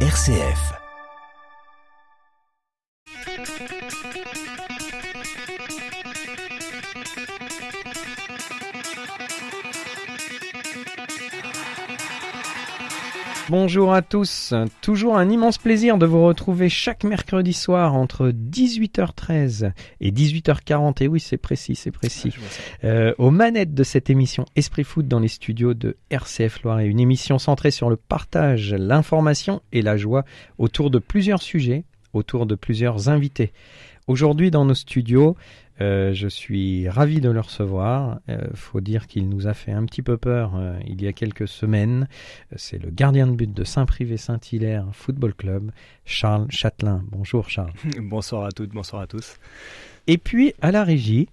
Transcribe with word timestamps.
RCF. 0.00 0.85
Bonjour 13.48 13.94
à 13.94 14.02
tous, 14.02 14.54
toujours 14.80 15.16
un 15.16 15.30
immense 15.30 15.56
plaisir 15.58 15.98
de 15.98 16.06
vous 16.06 16.24
retrouver 16.24 16.68
chaque 16.68 17.04
mercredi 17.04 17.52
soir 17.52 17.94
entre 17.94 18.30
18h13 18.30 19.70
et 20.00 20.10
18h40, 20.10 21.04
et 21.04 21.06
oui 21.06 21.20
c'est 21.20 21.36
précis, 21.36 21.76
c'est 21.76 21.92
précis, 21.92 22.34
euh, 22.82 23.14
aux 23.18 23.30
manettes 23.30 23.72
de 23.72 23.84
cette 23.84 24.10
émission 24.10 24.46
Esprit 24.56 24.82
Foot 24.82 25.06
dans 25.06 25.20
les 25.20 25.28
studios 25.28 25.74
de 25.74 25.96
RCF 26.10 26.64
Loire, 26.64 26.80
une 26.80 26.98
émission 26.98 27.38
centrée 27.38 27.70
sur 27.70 27.88
le 27.88 27.94
partage, 27.94 28.74
l'information 28.74 29.62
et 29.70 29.80
la 29.82 29.96
joie 29.96 30.24
autour 30.58 30.90
de 30.90 30.98
plusieurs 30.98 31.40
sujets, 31.40 31.84
autour 32.14 32.46
de 32.46 32.56
plusieurs 32.56 33.08
invités. 33.08 33.52
Aujourd'hui 34.08 34.50
dans 34.50 34.64
nos 34.64 34.74
studios, 34.74 35.36
euh, 35.80 36.14
je 36.14 36.28
suis 36.28 36.88
ravi 36.88 37.20
de 37.20 37.28
le 37.28 37.40
recevoir. 37.40 38.20
Euh, 38.28 38.38
faut 38.54 38.80
dire 38.80 39.06
qu'il 39.06 39.28
nous 39.28 39.46
a 39.46 39.54
fait 39.54 39.72
un 39.72 39.84
petit 39.84 40.02
peu 40.02 40.16
peur 40.16 40.54
euh, 40.56 40.78
il 40.86 41.02
y 41.02 41.06
a 41.06 41.12
quelques 41.12 41.48
semaines. 41.48 42.08
C'est 42.56 42.78
le 42.82 42.90
gardien 42.90 43.26
de 43.26 43.32
but 43.32 43.52
de 43.52 43.64
Saint-Privé-Saint-Hilaire 43.64 44.86
Football 44.92 45.34
Club, 45.34 45.70
Charles 46.04 46.46
Châtelain. 46.50 47.02
Bonjour 47.10 47.50
Charles. 47.50 47.72
bonsoir 48.00 48.44
à 48.44 48.52
toutes, 48.52 48.70
bonsoir 48.70 49.02
à 49.02 49.06
tous. 49.06 49.36
Et 50.06 50.18
puis 50.18 50.54
à 50.62 50.70
la 50.70 50.84
régie, 50.84 51.28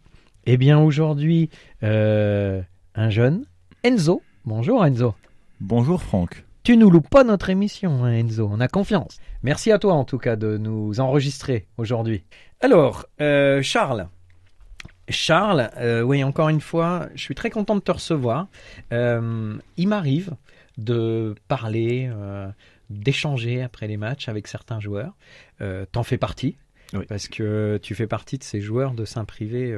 eh 0.45 0.57
bien 0.57 0.79
aujourd'hui, 0.79 1.49
un 1.81 3.09
jeune, 3.09 3.45
Enzo. 3.83 4.21
Bonjour 4.45 4.85
Enzo. 4.85 5.15
Bonjour 5.61 6.01
Franck. 6.01 6.43
Tu 6.63 6.77
nous 6.77 6.89
loupes 6.89 7.09
pas 7.09 7.23
notre 7.23 7.49
émission, 7.49 8.03
hein, 8.03 8.13
Enzo. 8.13 8.49
On 8.51 8.59
a 8.59 8.67
confiance. 8.67 9.19
Merci 9.41 9.71
à 9.71 9.79
toi 9.79 9.93
en 9.93 10.05
tout 10.05 10.17
cas 10.17 10.35
de 10.35 10.57
nous 10.57 10.99
enregistrer 10.99 11.67
aujourd'hui. 11.77 12.23
Alors, 12.61 13.05
Charles, 13.61 14.07
Charles, 15.09 15.69
euh, 15.77 16.01
oui, 16.01 16.23
encore 16.23 16.49
une 16.49 16.61
fois, 16.61 17.09
je 17.15 17.21
suis 17.21 17.35
très 17.35 17.49
content 17.49 17.75
de 17.75 17.81
te 17.81 17.91
recevoir. 17.91 18.47
Euh, 18.91 19.57
il 19.77 19.87
m'arrive 19.87 20.35
de 20.77 21.35
parler, 21.47 22.09
euh, 22.11 22.47
d'échanger 22.89 23.61
après 23.61 23.87
les 23.87 23.97
matchs 23.97 24.29
avec 24.29 24.47
certains 24.47 24.79
joueurs. 24.79 25.13
T'en 25.91 26.03
fais 26.03 26.17
partie, 26.17 26.57
parce 27.07 27.29
que 27.29 27.79
tu 27.81 27.95
fais 27.95 28.07
partie 28.07 28.37
de 28.37 28.43
ces 28.43 28.59
joueurs 28.59 28.93
de 28.93 29.05
Saint-Privé 29.05 29.73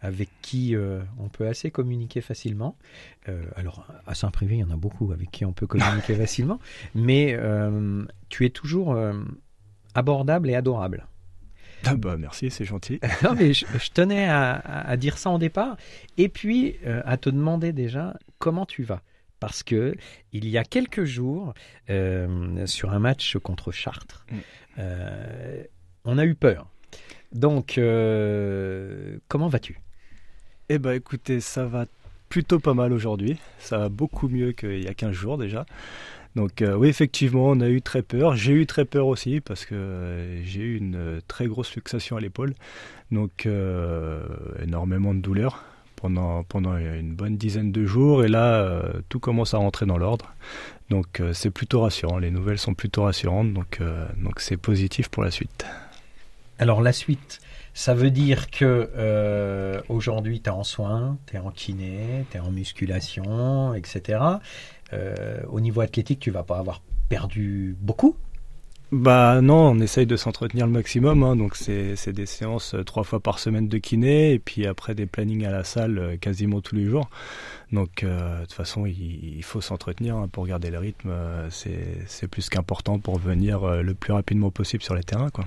avec 0.00 0.30
qui 0.40 0.74
on 1.18 1.28
peut 1.28 1.46
assez 1.46 1.70
communiquer 1.70 2.22
facilement. 2.22 2.76
alors, 3.56 3.86
à 4.06 4.14
Saint-Privé, 4.14 4.54
il 4.54 4.60
y 4.60 4.64
en 4.64 4.70
a 4.70 4.76
beaucoup 4.76 5.12
avec 5.12 5.30
qui 5.30 5.44
on 5.44 5.52
peut 5.52 5.66
communiquer 5.66 6.14
facilement, 6.16 6.60
mais 6.94 7.38
tu 8.30 8.46
es 8.46 8.50
toujours 8.50 8.98
abordable 9.94 10.48
et 10.48 10.54
adorable. 10.54 11.06
Ah 11.84 11.94
bah 11.96 12.16
merci, 12.18 12.50
c'est 12.50 12.64
gentil. 12.64 13.00
non 13.22 13.34
mais 13.34 13.52
je, 13.52 13.64
tenais 13.92 14.28
à, 14.28 14.96
dire 14.96 15.18
ça 15.18 15.30
en 15.30 15.38
départ 15.38 15.76
et 16.16 16.28
puis 16.28 16.76
euh, 16.86 17.02
à 17.04 17.16
te 17.16 17.30
demander 17.30 17.72
déjà 17.72 18.14
comment 18.38 18.66
tu 18.66 18.82
vas 18.82 19.02
parce 19.40 19.62
que 19.62 19.94
il 20.32 20.48
y 20.48 20.58
a 20.58 20.64
quelques 20.64 21.04
jours 21.04 21.54
euh, 21.90 22.66
sur 22.66 22.92
un 22.92 22.98
match 22.98 23.36
contre 23.38 23.70
Chartres, 23.70 24.26
mm. 24.30 24.36
euh, 24.78 25.64
on 26.04 26.18
a 26.18 26.24
eu 26.24 26.34
peur. 26.34 26.68
Donc 27.32 27.74
comment 29.28 29.48
vas-tu? 29.48 29.80
Eh 30.70 30.78
ben 30.78 30.92
écoutez, 30.92 31.40
ça 31.40 31.66
va 31.66 31.86
plutôt 32.28 32.58
pas 32.58 32.74
mal 32.74 32.92
aujourd'hui. 32.92 33.38
Ça 33.58 33.78
va 33.78 33.88
beaucoup 33.88 34.28
mieux 34.28 34.52
qu'il 34.52 34.82
y 34.82 34.88
a 34.88 34.94
15 34.94 35.12
jours 35.12 35.38
déjà. 35.38 35.66
Donc 36.36 36.62
euh, 36.62 36.74
oui, 36.74 36.88
effectivement, 36.88 37.46
on 37.46 37.60
a 37.60 37.68
eu 37.68 37.82
très 37.82 38.02
peur. 38.02 38.36
J'ai 38.36 38.52
eu 38.52 38.66
très 38.66 38.84
peur 38.84 39.06
aussi 39.06 39.40
parce 39.40 39.64
que 39.64 39.74
euh, 39.74 40.44
j'ai 40.44 40.60
eu 40.60 40.76
une 40.76 40.96
euh, 40.96 41.20
très 41.26 41.46
grosse 41.46 41.74
luxation 41.74 42.16
à 42.16 42.20
l'épaule. 42.20 42.54
Donc 43.10 43.48
énormément 44.62 45.14
de 45.14 45.20
douleur 45.20 45.64
pendant, 45.96 46.44
pendant 46.44 46.76
une 46.76 47.14
bonne 47.14 47.38
dizaine 47.38 47.72
de 47.72 47.86
jours. 47.86 48.22
Et 48.22 48.28
là, 48.28 48.82
tout 49.08 49.18
commence 49.18 49.54
à 49.54 49.56
rentrer 49.56 49.86
dans 49.86 49.96
l'ordre. 49.96 50.34
Donc 50.90 51.22
c'est 51.32 51.48
plutôt 51.48 51.80
rassurant. 51.80 52.18
Les 52.18 52.30
nouvelles 52.30 52.58
sont 52.58 52.74
plutôt 52.74 53.04
rassurantes. 53.04 53.54
Donc 53.54 53.80
c'est 54.36 54.58
positif 54.58 55.08
pour 55.08 55.24
la 55.24 55.30
suite. 55.30 55.64
Alors 56.58 56.82
la 56.82 56.92
suite, 56.92 57.40
ça 57.72 57.94
veut 57.94 58.10
dire 58.10 58.50
que 58.50 59.80
aujourd'hui, 59.88 60.42
tu 60.42 60.50
es 60.50 60.52
en 60.52 60.64
soins, 60.64 61.16
tu 61.26 61.36
es 61.36 61.38
en 61.38 61.50
kiné, 61.50 62.26
tu 62.30 62.36
es 62.36 62.40
en 62.40 62.50
musculation, 62.50 63.72
etc. 63.72 64.18
Euh, 64.92 65.40
au 65.48 65.60
niveau 65.60 65.80
athlétique, 65.80 66.20
tu 66.20 66.30
vas 66.30 66.42
pas 66.42 66.58
avoir 66.58 66.82
perdu 67.08 67.76
beaucoup 67.80 68.16
bah 68.90 69.42
non, 69.42 69.68
on 69.68 69.80
essaye 69.80 70.06
de 70.06 70.16
s'entretenir 70.16 70.64
le 70.64 70.72
maximum, 70.72 71.22
hein. 71.22 71.36
donc 71.36 71.56
c'est 71.56 72.08
des 72.08 72.24
séances 72.24 72.72
euh, 72.72 72.84
trois 72.84 73.04
fois 73.04 73.20
par 73.20 73.38
semaine 73.38 73.68
de 73.68 73.76
kiné 73.76 74.32
et 74.32 74.38
puis 74.38 74.66
après 74.66 74.94
des 74.94 75.04
plannings 75.04 75.44
à 75.44 75.50
la 75.50 75.62
salle 75.62 75.98
euh, 75.98 76.16
quasiment 76.16 76.62
tous 76.62 76.74
les 76.74 76.86
jours. 76.86 77.10
Donc 77.70 78.02
de 78.02 78.40
toute 78.40 78.54
façon, 78.54 78.86
il, 78.86 79.42
faut 79.42 79.60
s'entretenir 79.60 80.16
hein, 80.16 80.26
pour 80.32 80.46
garder 80.46 80.70
le 80.70 80.78
rythme, 80.78 81.12
c'est 81.50 82.28
plus 82.30 82.48
qu'important 82.48 82.98
pour 82.98 83.18
venir 83.18 83.82
le 83.82 83.92
plus 83.92 84.14
rapidement 84.14 84.50
possible 84.50 84.82
sur 84.82 84.94
les 84.94 85.02
terrains. 85.02 85.28
Quoi. 85.28 85.44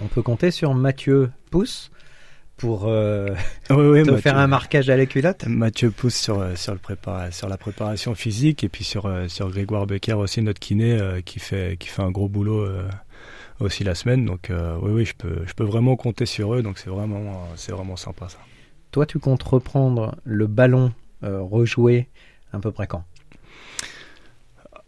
On 0.00 0.06
peut 0.06 0.22
compter 0.22 0.52
sur 0.52 0.72
Mathieu 0.72 1.32
Pousse 1.50 1.90
pour 2.58 2.86
euh, 2.86 3.34
te 3.68 4.16
faire 4.16 4.36
un 4.36 4.48
marquage 4.48 4.90
à 4.90 4.96
la 4.96 5.06
culotte 5.06 5.46
Mathieu 5.46 5.90
pousse 5.90 6.16
sur, 6.16 6.40
euh, 6.40 6.56
sur, 6.56 6.74
le 6.74 6.80
sur 7.30 7.48
la 7.48 7.56
préparation 7.56 8.14
physique 8.14 8.64
et 8.64 8.68
puis 8.68 8.84
sur, 8.84 9.06
euh, 9.06 9.28
sur 9.28 9.48
Grégoire 9.48 9.86
Becker 9.86 10.14
aussi, 10.14 10.42
notre 10.42 10.60
kiné, 10.60 10.98
qui, 11.24 11.38
fait, 11.38 11.76
qui 11.78 11.88
fait 11.88 12.02
un 12.02 12.10
gros 12.10 12.28
boulot 12.28 12.68
aussi 13.60 13.84
la 13.84 13.94
semaine. 13.94 14.26
Donc 14.26 14.50
oui, 14.50 14.90
oui, 14.92 15.04
je 15.04 15.14
peux, 15.14 15.46
je 15.46 15.54
peux 15.54 15.64
vraiment 15.64 15.96
compter 15.96 16.26
sur 16.26 16.54
eux, 16.54 16.62
donc 16.62 16.78
c'est 16.78 16.90
vraiment, 16.90 17.48
c'est 17.56 17.72
vraiment 17.72 17.96
sympa 17.96 18.28
ça. 18.28 18.38
Toi, 18.90 19.06
tu 19.06 19.18
comptes 19.18 19.42
reprendre 19.42 20.16
le 20.24 20.46
ballon 20.46 20.92
rejoué 21.22 22.08
à 22.52 22.58
peu 22.58 22.72
près 22.72 22.86
quand? 22.86 23.04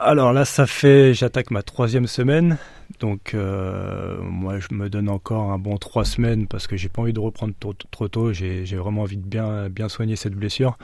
Alors 0.00 0.32
là, 0.32 0.44
ça 0.44 0.66
fait, 0.66 1.14
j'attaque 1.14 1.50
ma 1.50 1.62
troisième 1.62 2.06
semaine, 2.06 2.56
donc 3.00 3.34
euh, 3.34 4.18
moi 4.22 4.58
je 4.58 4.74
me 4.74 4.88
donne 4.88 5.08
encore 5.08 5.50
un 5.50 5.58
bon 5.58 5.76
trois 5.76 6.04
semaines 6.04 6.46
parce 6.46 6.66
que 6.66 6.76
j'ai 6.76 6.88
pas 6.88 7.02
envie 7.02 7.12
de 7.12 7.20
reprendre 7.20 7.54
trop, 7.90 8.08
tôt. 8.08 8.32
J'ai 8.32 8.64
vraiment 8.76 9.02
envie 9.02 9.18
de 9.18 9.26
bien 9.26 9.68
bien 9.68 9.88
soigner 9.88 10.16
cette 10.16 10.34
blessure, 10.34 10.78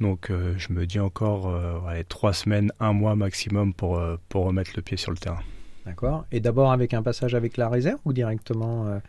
donc 0.00 0.30
euh, 0.30 0.54
je 0.58 0.72
me 0.72 0.86
dis 0.86 1.00
encore 1.00 1.48
euh, 1.48 2.02
trois 2.08 2.32
semaines, 2.32 2.72
un 2.80 2.92
mois 2.92 3.16
maximum 3.16 3.74
pour 3.74 4.00
pour 4.28 4.44
remettre 4.44 4.70
le 4.76 4.82
pied 4.82 4.96
sur 4.96 5.10
le 5.10 5.18
terrain. 5.18 5.40
D'accord. 5.84 6.24
Et 6.30 6.38
d'abord 6.38 6.70
avec 6.70 6.94
un 6.94 7.02
passage 7.02 7.34
avec 7.34 7.56
la 7.56 7.68
réserve 7.68 7.98
ou 8.04 8.12
directement 8.12 9.00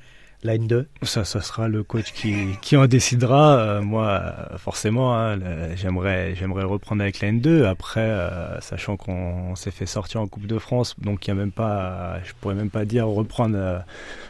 la 0.43 0.57
N2 0.57 0.85
Ça, 1.01 1.23
ça 1.23 1.41
sera 1.41 1.67
le 1.67 1.83
coach 1.83 2.11
qui, 2.13 2.35
qui 2.61 2.75
en 2.75 2.85
décidera. 2.85 3.57
Euh, 3.57 3.81
moi, 3.81 4.35
forcément, 4.57 5.17
hein, 5.17 5.39
j'aimerais, 5.75 6.35
j'aimerais 6.35 6.63
reprendre 6.63 7.01
avec 7.01 7.21
la 7.21 7.31
N2. 7.31 7.63
Après, 7.63 8.01
euh, 8.01 8.59
sachant 8.61 8.97
qu'on 8.97 9.55
s'est 9.55 9.71
fait 9.71 9.85
sortir 9.85 10.21
en 10.21 10.27
Coupe 10.27 10.47
de 10.47 10.59
France, 10.59 10.95
donc 10.99 11.25
il 11.25 11.29
y 11.29 11.31
a 11.31 11.35
même 11.35 11.51
pas, 11.51 12.19
je 12.23 12.33
pourrais 12.39 12.55
même 12.55 12.69
pas 12.69 12.85
dire 12.85 13.07
reprendre 13.07 13.55
euh, 13.57 13.79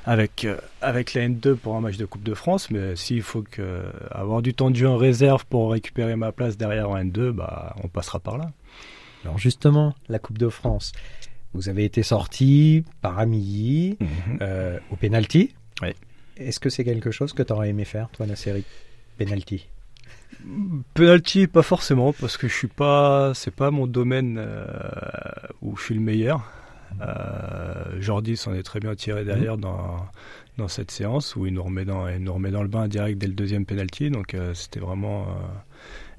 avec 0.06 0.48
avec 0.82 1.14
la 1.14 1.28
N2 1.28 1.56
pour 1.56 1.76
un 1.76 1.82
match 1.82 1.98
de 1.98 2.06
Coupe 2.06 2.24
de 2.24 2.34
France. 2.34 2.70
Mais 2.70 2.96
s'il 2.96 3.22
faut 3.22 3.42
que 3.42 3.84
avoir 4.12 4.42
du 4.42 4.54
temps 4.54 4.70
de 4.70 4.76
jeu 4.76 4.88
en 4.88 4.98
réserve 4.98 5.46
pour 5.46 5.72
récupérer 5.72 6.16
ma 6.16 6.32
place 6.32 6.58
derrière 6.58 6.90
en 6.90 6.98
N2, 6.98 7.32
bah, 7.32 7.76
on 7.84 7.88
passera 7.88 8.20
par 8.20 8.38
là. 8.38 8.52
Alors 9.24 9.38
justement, 9.38 9.96
la 10.10 10.20
Coupe 10.20 10.38
de 10.38 10.50
France. 10.50 10.92
Vous 11.56 11.70
avez 11.70 11.86
été 11.86 12.02
sorti 12.02 12.84
par 13.02 13.20
Amilly 13.20 13.98
mhm. 14.00 14.40
au 14.92 14.96
penalty. 14.96 15.54
Est-ce 16.38 16.60
que 16.60 16.70
c'est 16.70 16.84
quelque 16.84 17.12
chose 17.12 17.34
que 17.34 17.44
tu 17.44 17.54
aurais 17.54 17.70
aimé 17.70 17.86
faire, 17.86 18.10
toi, 18.10 18.26
la 18.26 18.36
série 18.36 18.64
Penalty? 19.18 19.68
Penalty, 20.94 21.48
pas 21.48 21.62
forcément, 21.62 22.14
parce 22.14 22.38
que 22.38 22.48
je 22.48 22.54
suis 22.54 22.68
pas, 22.68 23.34
c'est 23.34 23.54
pas 23.54 23.72
mon 23.72 23.88
domaine 23.88 24.38
euh, 24.40 24.66
où 25.62 25.78
je 25.78 25.84
suis 25.84 25.96
le 25.96 26.02
meilleur. 26.02 26.44
Euh, 27.02 28.00
Jordi 28.00 28.38
s'en 28.38 28.54
est 28.54 28.64
très 28.64 28.80
bien 28.80 28.96
tiré 28.96 29.26
derrière 29.26 29.56
mhm. 29.56 29.62
dans, 29.62 30.08
dans 30.58 30.68
cette 30.68 30.92
séance 30.92 31.36
où 31.36 31.46
il 31.46 31.54
nous 31.54 31.64
remet 31.64 31.86
dans, 31.86 32.08
il 32.08 32.20
nous 32.20 32.34
remet 32.34 32.52
dans 32.52 32.62
le 32.62 32.68
bain 32.68 32.88
direct 32.88 33.18
dès 33.18 33.28
le 33.28 33.34
deuxième 33.34 33.66
penalty. 33.66 34.10
Donc 34.10 34.34
euh, 34.34 34.54
c'était 34.54 34.80
vraiment 34.80 35.28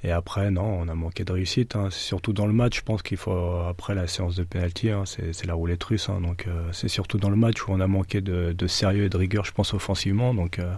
et 0.05 0.11
après, 0.11 0.51
non, 0.51 0.81
on 0.81 0.89
a 0.89 0.95
manqué 0.95 1.25
de 1.25 1.33
réussite. 1.33 1.77
Hein. 1.77 1.89
Surtout 1.91 2.35
dans 2.35 2.47
le 2.47 2.53
match, 2.53 2.77
je 2.77 2.83
pense 2.83 3.03
qu'il 3.03 3.17
faut, 3.17 3.56
après 3.67 3.95
la 3.95 4.06
séance 4.06 4.37
de 4.37 4.45
penalty, 4.45 4.91
hein, 4.91 5.05
c'est 5.06 5.47
la 5.47 5.55
roulette 5.55 5.83
russe. 5.83 6.11
Hein. 6.11 6.21
donc 6.21 6.45
euh, 6.47 6.69
c'est 6.73 6.89
surtout 6.89 7.17
dans 7.17 7.31
le 7.31 7.37
match 7.37 7.67
où 7.67 7.73
on 7.73 7.81
a 7.81 7.87
manqué 7.87 8.21
de, 8.21 8.67
sérieux 8.67 9.05
et 9.05 9.09
de 9.09 9.17
rigueur, 9.17 9.47
je 9.47 9.53
pense, 9.53 9.73
offensivement. 9.73 10.35
Donc 10.35 10.59
euh, 10.59 10.75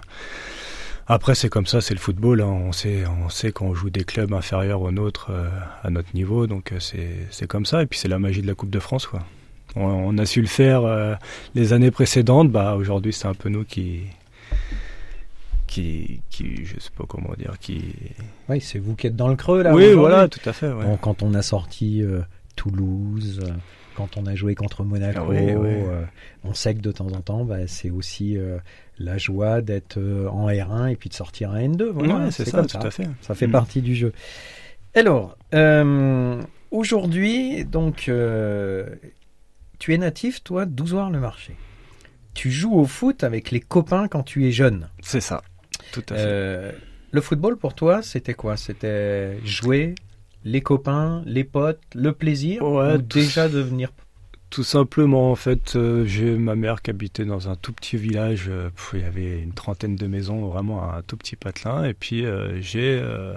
après, 1.09 1.35
c'est 1.35 1.49
comme 1.49 1.67
ça, 1.67 1.81
c'est 1.81 1.95
le 1.95 1.99
football. 1.99 2.41
On 2.41 2.71
sait, 2.71 3.03
on 3.25 3.29
sait 3.29 3.51
quand 3.51 3.67
on 3.67 3.75
joue 3.75 3.91
des 3.91 4.05
clubs 4.05 4.33
inférieurs 4.33 4.81
aux 4.81 4.93
nôtres 4.93 5.31
euh, 5.31 5.49
à 5.83 5.91
notre 5.91 6.15
niveau. 6.15 6.47
Donc 6.47 6.73
c'est 6.79 7.49
comme 7.49 7.67
ça. 7.67 7.83
Et 7.83 7.87
puis 7.87 7.99
c'est 7.99 8.09
la 8.09 8.21
magie 8.21 8.43
de 8.43 8.47
la 8.47 8.55
Coupe 8.55 8.71
de 8.71 8.81
France. 8.81 9.09
On, 9.75 9.83
on 9.83 10.19
a 10.19 10.25
su 10.25 10.41
le 10.41 10.47
faire 10.47 11.19
les 11.57 11.73
années 11.73 11.91
précédentes. 11.91 12.53
Bah, 12.53 12.77
Aujourd'hui, 12.77 13.13
c'est 13.13 13.27
un 13.27 13.35
peu 13.35 13.49
nous 13.49 13.65
qui 13.65 14.03
qui, 15.77 16.21
qui, 16.31 16.65
je 16.65 16.81
sais 16.81 16.91
pas 16.97 17.05
comment 17.07 17.35
dire, 17.39 17.59
qui. 17.61 17.83
Oui, 18.49 18.61
c'est 18.61 18.79
vous 18.79 18.95
qui 18.95 19.07
êtes 19.09 19.17
dans 19.17 19.29
le 19.29 19.37
creux 19.37 19.63
là. 19.63 19.75
Oui, 19.75 19.93
voilà, 19.93 20.27
tout 20.29 20.41
à 20.49 20.53
fait. 20.53 20.71
quand 21.03 21.23
on 21.23 21.35
a 21.35 21.43
sorti 21.43 22.03
euh, 22.03 22.21
Toulouse, 22.57 23.41
quand 23.95 24.17
on 24.17 24.25
a 24.27 24.35
joué 24.35 24.55
contre 24.55 24.85
Monaco, 24.85 25.21
Ah 25.29 25.33
euh, 25.33 26.05
on 26.45 26.55
sait 26.55 26.75
que 26.75 26.81
de 26.81 26.93
temps 26.93 27.09
en 27.09 27.21
temps, 27.21 27.45
bah, 27.45 27.67
c'est 27.67 27.91
aussi 27.91 28.37
euh, 28.39 28.59
la 28.99 29.19
joie 29.19 29.61
d'être 29.61 29.99
euh, 29.99 30.29
en 30.29 30.49
R1 30.49 30.91
et 30.93 30.97
puis 30.97 31.09
de 31.11 31.15
sortir 31.15 31.51
un 31.53 31.61
N2. 31.61 31.85
Voilà, 31.91 32.17
Ouais, 32.25 32.31
c'est 32.31 32.47
ça, 32.47 32.59
comme 32.59 32.67
tout 32.67 32.79
à 32.79 32.91
fait. 32.91 33.09
Ça 33.21 33.35
fait 33.35 33.47
Mm. 33.47 33.53
partie 33.53 33.83
du 33.83 33.95
jeu. 33.95 34.13
Alors, 34.95 35.37
euh, 35.55 36.41
aujourd'hui, 36.71 37.65
donc, 37.67 38.09
euh, 38.09 38.87
tu 39.79 39.93
es 39.93 39.99
natif, 39.99 40.43
toi, 40.43 40.65
d'Ozoir-le-Marché. 40.65 41.55
Tu 42.33 42.51
joues 42.51 42.75
au 42.75 42.85
foot 42.87 43.25
avec 43.25 43.51
les 43.51 43.61
copains 43.61 44.09
quand 44.09 44.23
tu 44.23 44.47
es 44.47 44.53
jeune? 44.53 44.89
C'est 45.03 45.21
ça, 45.21 45.43
tout 45.93 46.05
à 46.11 46.15
fait. 46.15 46.21
Euh, 46.25 46.73
le 47.13 47.21
football, 47.21 47.57
pour 47.57 47.75
toi, 47.75 48.03
c'était 48.03 48.35
quoi? 48.35 48.57
C'était 48.57 49.39
jouer, 49.45 49.95
les 50.45 50.61
copains, 50.61 51.23
les 51.27 51.45
potes, 51.45 51.81
le 51.95 52.13
plaisir 52.13 52.63
Ouais, 52.63 52.95
Ou 52.95 52.99
déjà 52.99 53.49
devenir... 53.49 53.91
Tout 54.49 54.63
simplement, 54.63 55.33
en 55.33 55.35
fait, 55.35 55.75
euh, 55.75 56.05
j'ai 56.07 56.37
ma 56.37 56.55
mère 56.55 56.81
qui 56.81 56.91
habitait 56.91 57.25
dans 57.25 57.49
un 57.49 57.57
tout 57.57 57.73
petit 57.73 57.97
village. 57.97 58.47
euh, 58.49 58.71
pff, 58.71 58.91
il 58.95 59.01
y 59.01 59.05
avait 59.05 59.41
une 59.41 59.53
trentaine 59.53 59.97
de 59.97 60.07
maisons, 60.07 60.47
vraiment 60.47 60.85
un 60.95 61.03
tout 61.03 61.17
petit 61.17 61.35
patelin. 61.35 61.85
Et 61.85 61.95
puis 61.95 62.25
euh, 62.25 62.61
j'ai 62.63 62.97
euh, 63.03 63.35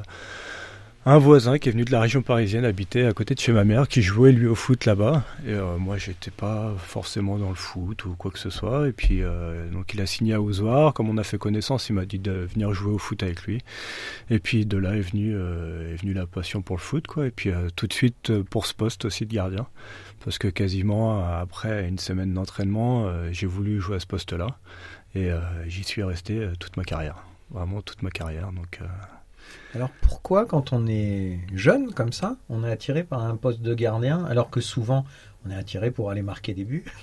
un 1.06 1.18
voisin 1.18 1.57
qui 1.57 1.69
est 1.69 1.72
venu 1.72 1.86
de 1.86 1.92
la 1.92 2.01
région 2.01 2.22
parisienne 2.22 2.66
habiter 2.66 3.06
à 3.06 3.13
côté 3.13 3.34
de 3.34 3.40
chez 3.40 3.54
ma 3.54 3.63
mère, 3.63 3.88
qui 3.88 4.01
jouait 4.01 4.31
lui 4.31 4.48
au 4.48 4.56
foot 4.56 4.86
là-bas. 4.86 5.24
Et 5.46 5.54
euh, 5.54 5.78
moi, 5.78 5.98
j'étais 5.98 6.31
pas 6.31 6.74
forcément 6.78 7.38
dans 7.38 7.50
le 7.50 7.56
foot 7.56 8.06
ou 8.06 8.16
quoi 8.16 8.31
que 8.31 8.40
ce 8.40 8.50
soit. 8.50 8.88
Et 8.88 8.92
puis 8.92 9.24
euh, 9.24 9.69
donc 9.72 9.94
il 9.94 10.01
a 10.01 10.06
signé 10.06 10.34
à 10.34 10.42
Ozoir. 10.42 10.94
Comme 10.94 11.10
on 11.10 11.18
a 11.18 11.24
fait 11.24 11.38
connaissance, 11.38 11.90
il 11.90 11.94
m'a 11.94 12.06
dit 12.06 12.19
de 12.19 12.31
venir 12.31 12.74
jouer 12.74 12.92
au 12.92 12.98
foot 12.98 13.24
avec 13.24 13.44
lui. 13.44 13.60
Et 14.30 14.40
puis 14.40 14.66
de 14.66 14.78
là 14.78 14.96
est 14.96 15.01
venu 15.01 15.34
euh, 15.36 15.94
est 15.94 15.96
venue 15.96 16.13
la 16.13 16.28
passion 16.28 16.62
pour 16.62 16.75
le 16.75 16.81
foot, 16.81 17.07
quoi. 17.07 17.28
Et 17.28 17.31
puis 17.31 17.50
euh, 17.50 17.69
tout 17.75 17.88
de 17.88 17.94
suite 17.94 18.30
euh, 18.30 18.44
pour 18.44 18.66
ce 18.66 18.74
poste 18.74 19.06
aussi 19.06 19.25
de 19.25 19.34
gardien 19.34 19.68
parce 20.24 20.38
que 20.38 20.48
quasiment 20.50 21.24
euh, 21.24 21.42
après 21.42 21.88
une 21.88 21.98
semaine 21.98 22.34
d'entraînement, 22.34 23.10
j'ai 23.31 23.48
voulu 23.48 23.80
jouer 23.80 23.96
à 23.96 24.00
ce 24.00 24.06
poste-là 24.06 24.48
et 25.16 25.30
j'y 25.68 25.84
suis 25.84 26.04
resté 26.04 26.48
toute 26.60 26.78
ma 26.78 26.84
carrière, 26.84 27.24
vraiment 27.50 27.81
toute 27.81 28.04
ma 28.04 28.10
carrière. 28.10 28.51
Donc 28.51 28.80
Alors 29.75 29.90
pourquoi, 30.01 30.46
quand 30.46 30.74
on 30.74 30.88
est 30.88 31.40
jeune 31.54 31.92
comme 31.94 32.13
ça, 32.13 32.38
on 32.50 32.63
est 32.63 32.72
attiré 32.72 33.04
par 33.04 33.24
un 33.24 33.36
poste 33.36 33.62
de 33.62 33.74
gardien, 33.74 34.25
alors 34.25 34.50
que 34.50 34.62
souvent, 34.62 35.06
on 35.46 35.51
est 35.51 35.56
attiré 35.56 35.92
pour 35.92 36.10
aller 36.12 36.22
marquer 36.22 36.54
des 36.54 36.66
buts? 36.66 36.86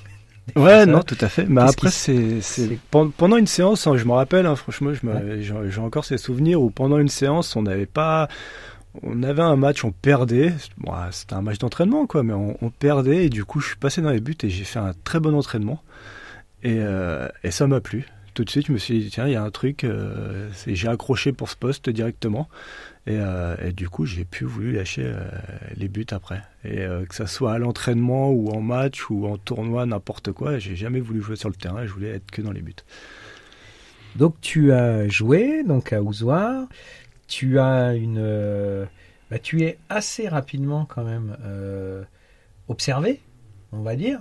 Ouais, 0.54 0.86
non, 0.86 1.02
tout 1.02 1.18
à 1.20 1.28
fait. 1.28 1.44
Mais 1.46 1.60
Qu'est-ce 1.60 1.72
après, 1.72 1.90
c'est 1.90 2.40
c'est 2.40 2.68
c'est- 2.68 2.78
pen- 2.90 3.10
pendant 3.10 3.36
une 3.36 3.48
séance, 3.48 3.86
hein, 3.88 3.96
je 3.96 4.04
me 4.04 4.12
rappelle, 4.12 4.46
hein, 4.46 4.54
franchement, 4.54 4.92
me- 5.02 5.40
j'ai 5.40 5.80
encore 5.80 6.04
ces 6.04 6.18
souvenirs 6.18 6.62
où 6.62 6.70
pendant 6.70 6.98
une 6.98 7.08
séance, 7.08 7.56
on 7.56 7.62
n'avait 7.62 7.86
pas 7.86 8.28
on 9.02 9.22
avait 9.22 9.42
un 9.42 9.56
match, 9.56 9.84
on 9.84 9.92
perdait. 9.92 10.54
Bon, 10.78 10.92
ah, 10.94 11.08
c'était 11.12 11.34
un 11.34 11.42
match 11.42 11.58
d'entraînement, 11.58 12.06
quoi, 12.06 12.22
mais 12.22 12.32
on, 12.32 12.56
on 12.62 12.70
perdait 12.70 13.26
et 13.26 13.28
du 13.30 13.44
coup, 13.44 13.60
je 13.60 13.68
suis 13.68 13.76
passé 13.76 14.02
dans 14.02 14.10
les 14.10 14.20
buts 14.20 14.36
et 14.42 14.48
j'ai 14.50 14.64
fait 14.64 14.78
un 14.78 14.92
très 15.04 15.20
bon 15.20 15.34
entraînement. 15.34 15.82
Et, 16.62 16.78
euh, 16.80 17.28
et 17.44 17.50
ça 17.50 17.66
m'a 17.66 17.80
plu. 17.80 18.06
Tout 18.36 18.44
de 18.44 18.50
suite, 18.50 18.66
je 18.66 18.72
me 18.72 18.76
suis 18.76 18.98
dit, 18.98 19.08
tiens, 19.08 19.26
il 19.26 19.32
y 19.32 19.34
a 19.34 19.42
un 19.42 19.50
truc, 19.50 19.82
euh, 19.82 20.50
j'ai 20.66 20.88
accroché 20.88 21.32
pour 21.32 21.48
ce 21.48 21.56
poste 21.56 21.88
directement. 21.88 22.50
Et, 23.06 23.16
euh, 23.16 23.72
du 23.72 23.88
coup, 23.88 24.04
j'ai 24.04 24.26
plus 24.26 24.44
voulu 24.44 24.72
lâcher 24.72 25.04
euh, 25.06 25.26
les 25.74 25.88
buts 25.88 26.04
après. 26.10 26.42
Et 26.62 26.84
que 27.08 27.14
ça 27.14 27.26
soit 27.26 27.54
à 27.54 27.58
l'entraînement 27.58 28.30
ou 28.30 28.50
en 28.50 28.60
match 28.60 29.08
ou 29.08 29.26
en 29.26 29.38
tournoi, 29.38 29.86
n'importe 29.86 30.32
quoi, 30.32 30.58
j'ai 30.58 30.76
jamais 30.76 31.00
voulu 31.00 31.22
jouer 31.22 31.36
sur 31.36 31.48
le 31.48 31.54
terrain, 31.54 31.86
je 31.86 31.92
voulais 31.94 32.10
être 32.10 32.30
que 32.30 32.42
dans 32.42 32.52
les 32.52 32.60
buts. 32.60 32.74
Donc 34.16 34.38
tu 34.42 34.70
as 34.70 35.08
joué 35.08 35.64
donc 35.64 35.94
à 35.94 36.02
Ozoir, 36.02 36.68
tu 37.28 37.58
as 37.58 37.94
une, 37.94 38.86
bah, 39.30 39.38
tu 39.38 39.62
es 39.62 39.78
assez 39.88 40.28
rapidement 40.28 40.84
quand 40.84 41.04
même 41.04 41.38
observé, 42.68 43.22
on 43.72 43.80
va 43.80 43.96
dire, 43.96 44.20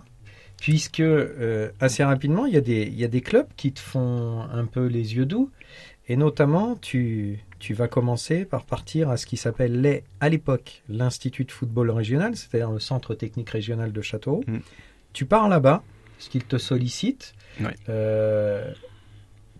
puisque 0.59 0.99
euh, 1.01 1.69
assez 1.79 2.03
rapidement 2.03 2.45
il 2.45 2.53
y 2.53 2.57
a 2.57 2.61
des 2.61 2.83
il 2.83 2.99
y 2.99 3.03
a 3.03 3.07
des 3.07 3.21
clubs 3.21 3.47
qui 3.57 3.71
te 3.71 3.79
font 3.79 4.41
un 4.51 4.65
peu 4.65 4.85
les 4.85 5.15
yeux 5.15 5.25
doux 5.25 5.49
et 6.07 6.15
notamment 6.15 6.75
tu 6.75 7.39
tu 7.59 7.73
vas 7.73 7.87
commencer 7.87 8.45
par 8.45 8.63
partir 8.65 9.09
à 9.09 9.17
ce 9.17 9.25
qui 9.25 9.37
s'appelle 9.37 9.81
les 9.81 10.03
à 10.19 10.29
l'époque 10.29 10.83
l'Institut 10.89 11.45
de 11.45 11.51
football 11.51 11.89
régional, 11.91 12.35
c'est-à-dire 12.35 12.71
le 12.71 12.79
centre 12.79 13.15
technique 13.15 13.49
régional 13.49 13.91
de 13.91 14.01
Châteauroux. 14.01 14.43
Mm. 14.47 14.57
Tu 15.13 15.25
pars 15.25 15.47
là-bas, 15.49 15.81
parce 16.17 16.27
qu'ils 16.29 16.43
te 16.43 16.57
sollicitent. 16.57 17.33
Euh, 17.89 18.71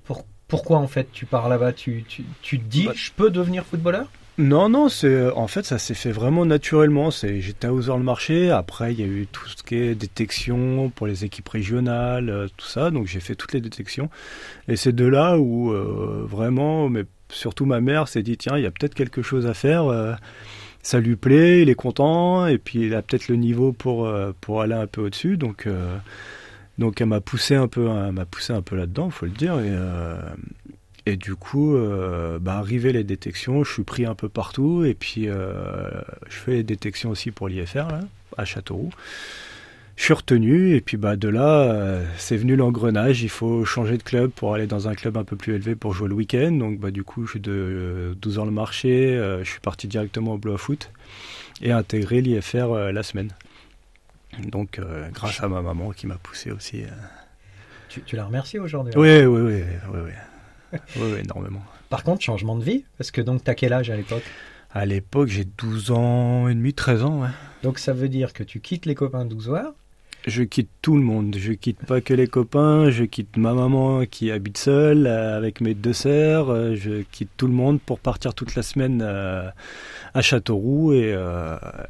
pour- 0.04 0.26
pourquoi 0.48 0.78
en 0.78 0.88
fait 0.88 1.08
tu 1.12 1.26
pars 1.26 1.50
là-bas? 1.50 1.74
Tu, 1.74 2.04
tu, 2.08 2.24
tu 2.44 2.60
te 2.60 2.66
dis 2.66 2.86
Bah- 2.86 2.92
je 2.96 3.10
peux 3.16 3.32
devenir 3.32 3.66
footballeur? 3.66 4.08
Non, 4.38 4.68
non, 4.68 4.90
c'est 4.90 5.30
en 5.32 5.48
fait 5.48 5.64
ça 5.66 5.78
s'est 5.80 5.94
fait 5.94 6.12
vraiment 6.12 6.46
naturellement. 6.46 7.10
C'est 7.10 7.40
j'étais 7.40 7.68
à 7.68 7.74
Ouzor 7.74 7.98
le 7.98 8.04
marché. 8.04 8.52
Après, 8.52 8.94
il 8.94 9.00
y 9.00 9.04
a 9.04 9.06
eu 9.06 9.28
tout 9.32 9.48
ce 9.48 9.64
qui 9.64 9.76
est 9.76 9.96
détection 9.96 10.90
pour 10.90 11.08
les 11.08 11.24
équipes 11.24 11.48
régionales, 11.48 12.30
euh, 12.30 12.48
tout 12.58 12.66
ça. 12.68 12.92
Donc 12.92 13.08
j'ai 13.08 13.22
fait 13.22 13.36
toutes 13.36 13.54
les 13.54 13.62
détections. 13.62 14.10
Et 14.68 14.76
c'est 14.76 14.92
de 14.94 15.06
là 15.06 15.38
où 15.40 15.72
euh, 15.72 16.26
vraiment, 16.28 16.90
mais 16.90 17.06
surtout 17.30 17.66
ma 17.66 17.80
mère 17.80 18.10
s'est 18.10 18.24
dit 18.24 18.36
tiens, 18.38 18.58
il 18.58 18.64
y 18.64 18.66
a 18.66 18.72
peut-être 18.72 18.94
quelque 18.94 19.22
chose 19.22 19.46
à 19.48 19.54
faire. 19.54 19.86
euh, 19.88 20.14
ça 20.84 21.00
lui 21.00 21.16
plaît, 21.16 21.62
il 21.64 21.70
est 21.70 21.76
content, 21.76 22.46
et 22.48 22.58
puis 22.60 22.86
il 22.88 22.94
a 22.96 23.02
peut-être 23.02 23.28
le 23.30 23.38
niveau 23.38 23.72
pour 23.74 24.06
euh, 24.08 24.34
pour 24.42 24.62
aller 24.62 24.76
un 24.76 24.88
peu 24.88 25.02
au-dessus. 25.02 25.38
Donc 25.38 25.68
donc 26.78 27.00
elle 27.02 27.08
m'a 27.08 27.22
poussé 27.22 27.56
un 27.56 27.68
peu, 27.70 27.88
elle 27.90 28.12
m'a 28.12 28.26
poussé 28.26 28.54
un 28.54 28.62
peu 28.62 28.76
là-dedans, 28.76 29.10
faut 29.10 29.26
le 29.26 29.32
dire. 29.32 29.58
Et 31.06 31.18
du 31.18 31.36
coup, 31.36 31.76
euh, 31.76 32.40
bah, 32.40 32.58
arrivé 32.58 32.92
les 32.92 33.04
détections, 33.04 33.64
je 33.64 33.72
suis 33.72 33.84
pris 33.84 34.06
un 34.06 34.16
peu 34.16 34.30
partout. 34.30 34.84
Et 34.86 34.94
puis, 34.94 35.28
euh, 35.28 35.90
je 36.30 36.36
fais 36.36 36.52
les 36.54 36.64
détections 36.64 37.10
aussi 37.12 37.32
pour 37.32 37.48
l'IFR, 37.48 37.88
là, 37.90 38.00
à 38.38 38.46
Châteauroux. 38.46 38.92
Je 39.98 40.04
suis 40.04 40.14
retenu. 40.14 40.76
Et 40.76 40.82
puis, 40.82 40.98
bah, 40.98 41.16
de 41.16 41.30
là, 41.30 41.62
euh, 41.72 42.06
c'est 42.18 42.36
venu 42.38 42.56
l'engrenage. 42.56 43.22
Il 43.24 43.30
faut 43.30 43.64
changer 43.66 43.98
de 43.98 44.04
club 44.04 44.32
pour 44.32 44.54
aller 44.54 44.68
dans 44.68 44.88
un 44.88 44.96
club 44.96 45.16
un 45.16 45.24
peu 45.24 45.36
plus 45.36 45.54
élevé 45.54 45.76
pour 45.76 45.94
jouer 45.94 46.10
le 46.10 46.16
week-end. 46.16 46.52
Donc, 46.52 46.80
bah, 46.80 46.92
du 46.92 47.04
coup, 47.04 47.26
je 47.26 47.32
suis 47.32 47.40
de 47.40 47.52
euh, 47.54 48.14
12 48.22 48.40
ans 48.40 48.46
le 48.46 48.52
marché. 48.52 49.16
euh, 49.16 49.44
je 49.44 49.50
suis 49.52 49.60
parti 49.62 49.88
directement 49.88 50.34
au 50.34 50.38
Bleu 50.38 50.54
à 50.56 50.58
Foot 50.58 50.92
et 51.62 51.72
intégré 51.72 52.22
l'IFR 52.22 52.72
euh, 52.74 52.92
la 52.92 53.04
semaine. 53.04 53.30
Donc, 54.50 54.80
euh, 54.80 55.08
grâce 55.14 55.42
à 55.42 55.48
ma 55.48 55.62
maman 55.62 55.92
qui 55.92 56.08
m'a 56.08 56.16
poussé 56.16 56.52
aussi. 56.52 56.82
euh. 56.84 56.88
tu, 57.88 58.02
tu 58.02 58.16
la 58.18 58.26
remercies 58.26 58.60
aujourd'hui 58.60 58.94
Oui, 58.98 59.24
oui, 59.24 59.42
oui, 59.42 59.62
oui, 59.94 60.00
oui. 60.06 60.12
Oui, 60.98 61.12
oui, 61.14 61.20
énormément. 61.24 61.62
Par 61.90 62.04
contre, 62.04 62.22
changement 62.24 62.56
de 62.58 62.64
vie, 62.64 62.84
parce 62.98 63.12
que 63.12 63.22
donc 63.22 63.44
t'as 63.44 63.54
quel 63.56 63.74
âge 63.74 63.90
à 63.90 63.96
l'époque? 63.96 64.24
À 64.72 64.86
l'époque, 64.86 65.30
j'ai 65.30 65.46
12 65.46 65.92
ans 65.92 66.48
et 66.50 66.54
demi, 66.56 66.74
13 66.74 67.04
ans, 67.04 67.22
ouais. 67.22 67.30
Donc 67.64 67.80
ça 67.80 67.94
veut 67.94 68.10
dire 68.10 68.34
que 68.34 68.44
tu 68.44 68.60
quittes 68.60 68.86
les 68.86 68.96
copains 68.96 69.24
d'Ozoir, 69.26 69.74
Je 70.28 70.44
quitte 70.44 70.70
tout 70.82 70.96
le 70.96 71.02
monde. 71.04 71.36
Je 71.40 71.54
quitte 71.54 71.86
pas 71.86 72.02
que 72.02 72.14
les 72.14 72.28
copains. 72.28 72.90
Je 72.90 73.04
quitte 73.06 73.38
ma 73.38 73.54
maman 73.54 74.06
qui 74.06 74.32
habite 74.32 74.58
seule 74.58 75.06
euh, 75.08 75.38
avec 75.38 75.62
mes 75.62 75.76
deux 75.76 75.94
sœurs. 75.94 76.50
euh, 76.50 76.76
Je 76.76 77.04
quitte 77.12 77.30
tout 77.38 77.48
le 77.48 77.54
monde 77.54 77.80
pour 77.80 78.00
partir 78.00 78.34
toute 78.34 78.56
la 78.56 78.64
semaine 78.64 79.02
euh, 79.04 79.48
à 80.16 80.22
Châteauroux 80.22 80.94
et, 80.94 81.16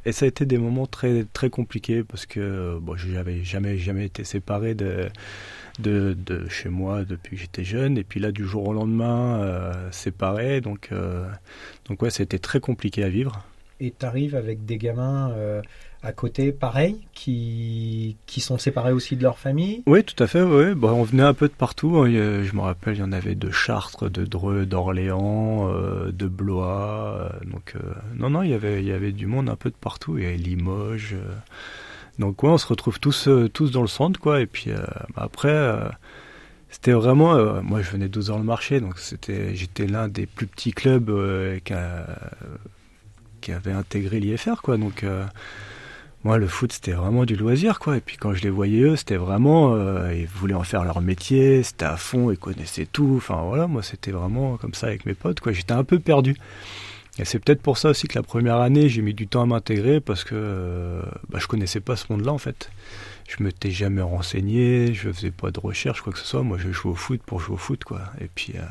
et 0.06 0.12
ça 0.12 0.26
a 0.26 0.28
été 0.28 0.46
des 0.46 0.58
moments 0.58 0.86
très 0.88 1.26
très 1.34 1.50
compliqués 1.50 2.04
parce 2.04 2.26
que 2.26 2.78
bon, 2.82 2.96
j'avais 2.98 3.44
jamais 3.44 3.78
jamais 3.78 4.06
été 4.06 4.24
séparé 4.24 4.76
de 4.76 5.08
de, 5.80 6.16
de 6.26 6.48
chez 6.48 6.70
moi 6.70 7.04
depuis 7.04 7.36
que 7.36 7.42
j'étais 7.42 7.64
jeune 7.64 7.98
et 7.98 8.04
puis 8.04 8.20
là 8.20 8.32
du 8.32 8.46
jour 8.46 8.68
au 8.68 8.74
lendemain 8.74 9.42
euh, 9.42 9.74
séparé 9.92 10.62
donc 10.62 10.90
euh, 10.92 11.28
donc 11.88 12.02
ouais 12.02 12.10
c'était 12.10 12.40
très 12.40 12.60
compliqué 12.60 13.04
à 13.04 13.10
vivre. 13.10 13.44
et 13.80 13.92
t'arrives 13.92 14.36
avec 14.36 14.66
des 14.66 14.78
gamins 14.78 15.32
euh, 15.32 15.62
à 16.02 16.12
côté, 16.12 16.52
pareil, 16.52 16.98
qui, 17.16 18.16
qui 18.28 18.40
sont 18.40 18.60
séparés 18.60 18.92
aussi 18.92 19.16
de 19.16 19.24
leur 19.24 19.40
famille? 19.40 19.82
Oui, 19.88 20.04
tout 20.04 20.24
à 20.24 20.28
fait. 20.28 20.44
Oui, 20.44 20.76
bah, 20.76 20.90
on 20.94 21.02
venait 21.02 21.24
un 21.24 21.34
peu 21.34 21.48
de 21.48 21.54
partout. 21.54 21.98
hein. 21.98 22.06
Je 22.08 22.56
me 22.56 22.62
rappelle, 22.62 22.94
il 22.94 23.00
y 23.00 23.04
en 23.04 23.12
avait 23.12 23.34
de 23.34 23.50
Chartres, 23.50 24.08
de 24.12 24.24
Dreux, 24.24 24.68
d'Orléans, 24.68 25.68
euh, 25.68 26.12
de 26.12 26.28
Blois. 26.28 27.32
donc 27.52 27.74
non, 28.16 28.30
non, 28.30 28.44
il 28.44 28.52
y 28.52 28.54
avait, 28.54 28.84
il 28.84 28.88
y 28.88 28.92
avait 28.92 29.14
du 29.14 29.26
monde 29.26 29.50
un 29.50 29.56
peu 29.56 29.72
de 29.72 29.76
partout. 29.76 30.20
Il 30.20 30.24
y 30.26 30.28
avait 30.28 30.38
Limoges. 30.38 31.16
Donc 32.20 32.42
ouais, 32.44 32.50
on 32.50 32.58
se 32.58 32.68
retrouve 32.68 33.00
tous, 33.00 33.28
euh, 33.28 33.50
tous 33.50 33.72
dans 33.72 33.82
le 33.82 33.88
centre, 33.88 34.20
quoi. 34.20 34.42
Et 34.42 34.46
puis 34.48 34.72
euh, 34.72 34.78
après, 35.16 35.50
euh, 35.50 35.88
c'était 36.70 36.94
vraiment. 36.94 37.62
moi, 37.64 37.82
je 37.82 37.92
venais 37.92 38.08
de 38.08 38.14
12 38.14 38.32
ans 38.32 38.38
le 38.38 38.44
marché, 38.44 38.80
donc 38.80 39.00
c'était, 39.00 39.56
j'étais 39.56 39.88
l'un 39.88 40.08
des 40.08 40.26
plus 40.26 40.48
petits 40.48 40.74
clubs 40.74 41.12
qui, 41.64 41.74
a- 41.74 42.08
avait 43.50 43.72
intégré 43.72 44.20
l'IFR, 44.20 44.62
quoi. 44.62 44.78
Donc 44.78 45.06
moi, 46.24 46.38
le 46.40 46.48
foot, 46.48 46.72
c'était 46.74 46.94
vraiment 46.94 47.26
du 47.26 47.36
loisir, 47.36 47.78
quoi. 47.80 47.98
Et 47.98 48.02
puis 48.02 48.18
quand 48.18 48.34
je 48.34 48.42
les 48.42 48.50
voyais, 48.50 48.82
eux, 48.82 48.96
c'était 48.96 49.18
vraiment. 49.18 49.76
ils 50.10 50.28
voulaient 50.28 50.56
en 50.56 50.64
faire 50.64 50.84
leur 50.84 51.02
métier, 51.02 51.62
c'était 51.64 51.86
à 51.86 51.98
fond, 51.98 52.32
ils 52.32 52.38
connaissaient 52.38 52.88
tout. 52.92 53.14
Enfin, 53.18 53.42
voilà, 53.44 53.68
moi, 53.68 53.84
c'était 53.84 54.12
vraiment 54.12 54.58
comme 54.58 54.74
ça 54.74 54.88
avec 54.88 55.06
mes 55.06 55.14
potes, 55.14 55.40
quoi. 55.40 55.52
J'étais 55.52 55.74
un 55.74 55.84
peu 55.84 56.00
perdu. 56.00 56.36
Et 57.18 57.26
c'est 57.26 57.40
peut-être 57.40 57.62
pour 57.62 57.78
ça 57.78 57.90
aussi 57.90 58.08
que 58.08 58.18
la 58.18 58.24
première 58.24 58.58
année, 58.58 58.90
j'ai 58.90 59.02
mis 59.02 59.14
du 59.14 59.28
temps 59.28 59.42
à 59.42 59.46
m'intégrer 59.46 60.02
parce 60.02 60.24
que 60.24 60.36
euh, 60.36 61.02
bah, 61.30 61.40
je 61.40 61.48
connaissais 61.48 61.80
pas 61.80 61.96
ce 61.96 62.06
monde-là, 62.12 62.34
en 62.34 62.38
fait. 62.38 62.70
Je 63.28 63.42
m'étais 63.42 63.72
jamais 63.72 64.02
renseigné, 64.02 64.94
je 64.94 65.12
faisais 65.12 65.32
pas 65.32 65.52
de 65.52 65.60
recherche, 65.60 66.02
quoi 66.02 66.14
que 66.14 66.20
ce 66.20 66.26
soit. 66.26 66.44
Moi, 66.44 66.58
je 66.58 66.72
jouais 66.72 66.92
au 66.92 66.96
foot 66.96 67.22
pour 67.26 67.40
jouer 67.40 67.56
au 67.56 67.58
foot, 67.58 67.84
quoi. 67.84 68.02
Et 68.20 68.30
puis, 68.34 68.54
euh, 68.56 68.62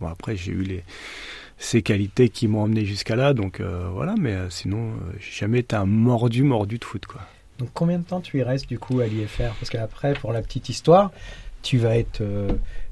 bon, 0.00 0.08
après, 0.08 0.36
j'ai 0.36 0.52
eu 0.52 0.62
les 0.62 0.84
ces 1.58 1.82
qualités 1.82 2.28
qui 2.28 2.48
m'ont 2.48 2.62
emmené 2.62 2.84
jusqu'à 2.84 3.16
là, 3.16 3.32
donc 3.34 3.60
euh, 3.60 3.88
voilà. 3.92 4.14
Mais 4.18 4.32
euh, 4.32 4.50
sinon, 4.50 4.88
euh, 4.88 5.16
j'ai 5.18 5.40
jamais 5.40 5.60
été 5.60 5.76
un 5.76 5.86
mordu, 5.86 6.42
mordu 6.42 6.78
de 6.78 6.84
foot, 6.84 7.06
quoi. 7.06 7.22
Donc 7.58 7.70
combien 7.72 7.98
de 7.98 8.04
temps 8.04 8.20
tu 8.20 8.38
y 8.38 8.42
restes 8.42 8.68
du 8.68 8.78
coup 8.78 9.00
à 9.00 9.06
l'IFR 9.06 9.54
Parce 9.58 9.70
qu'après, 9.70 10.12
pour 10.14 10.32
la 10.32 10.42
petite 10.42 10.68
histoire, 10.68 11.10
tu 11.62 11.78
vas 11.78 11.96
être... 11.96 12.22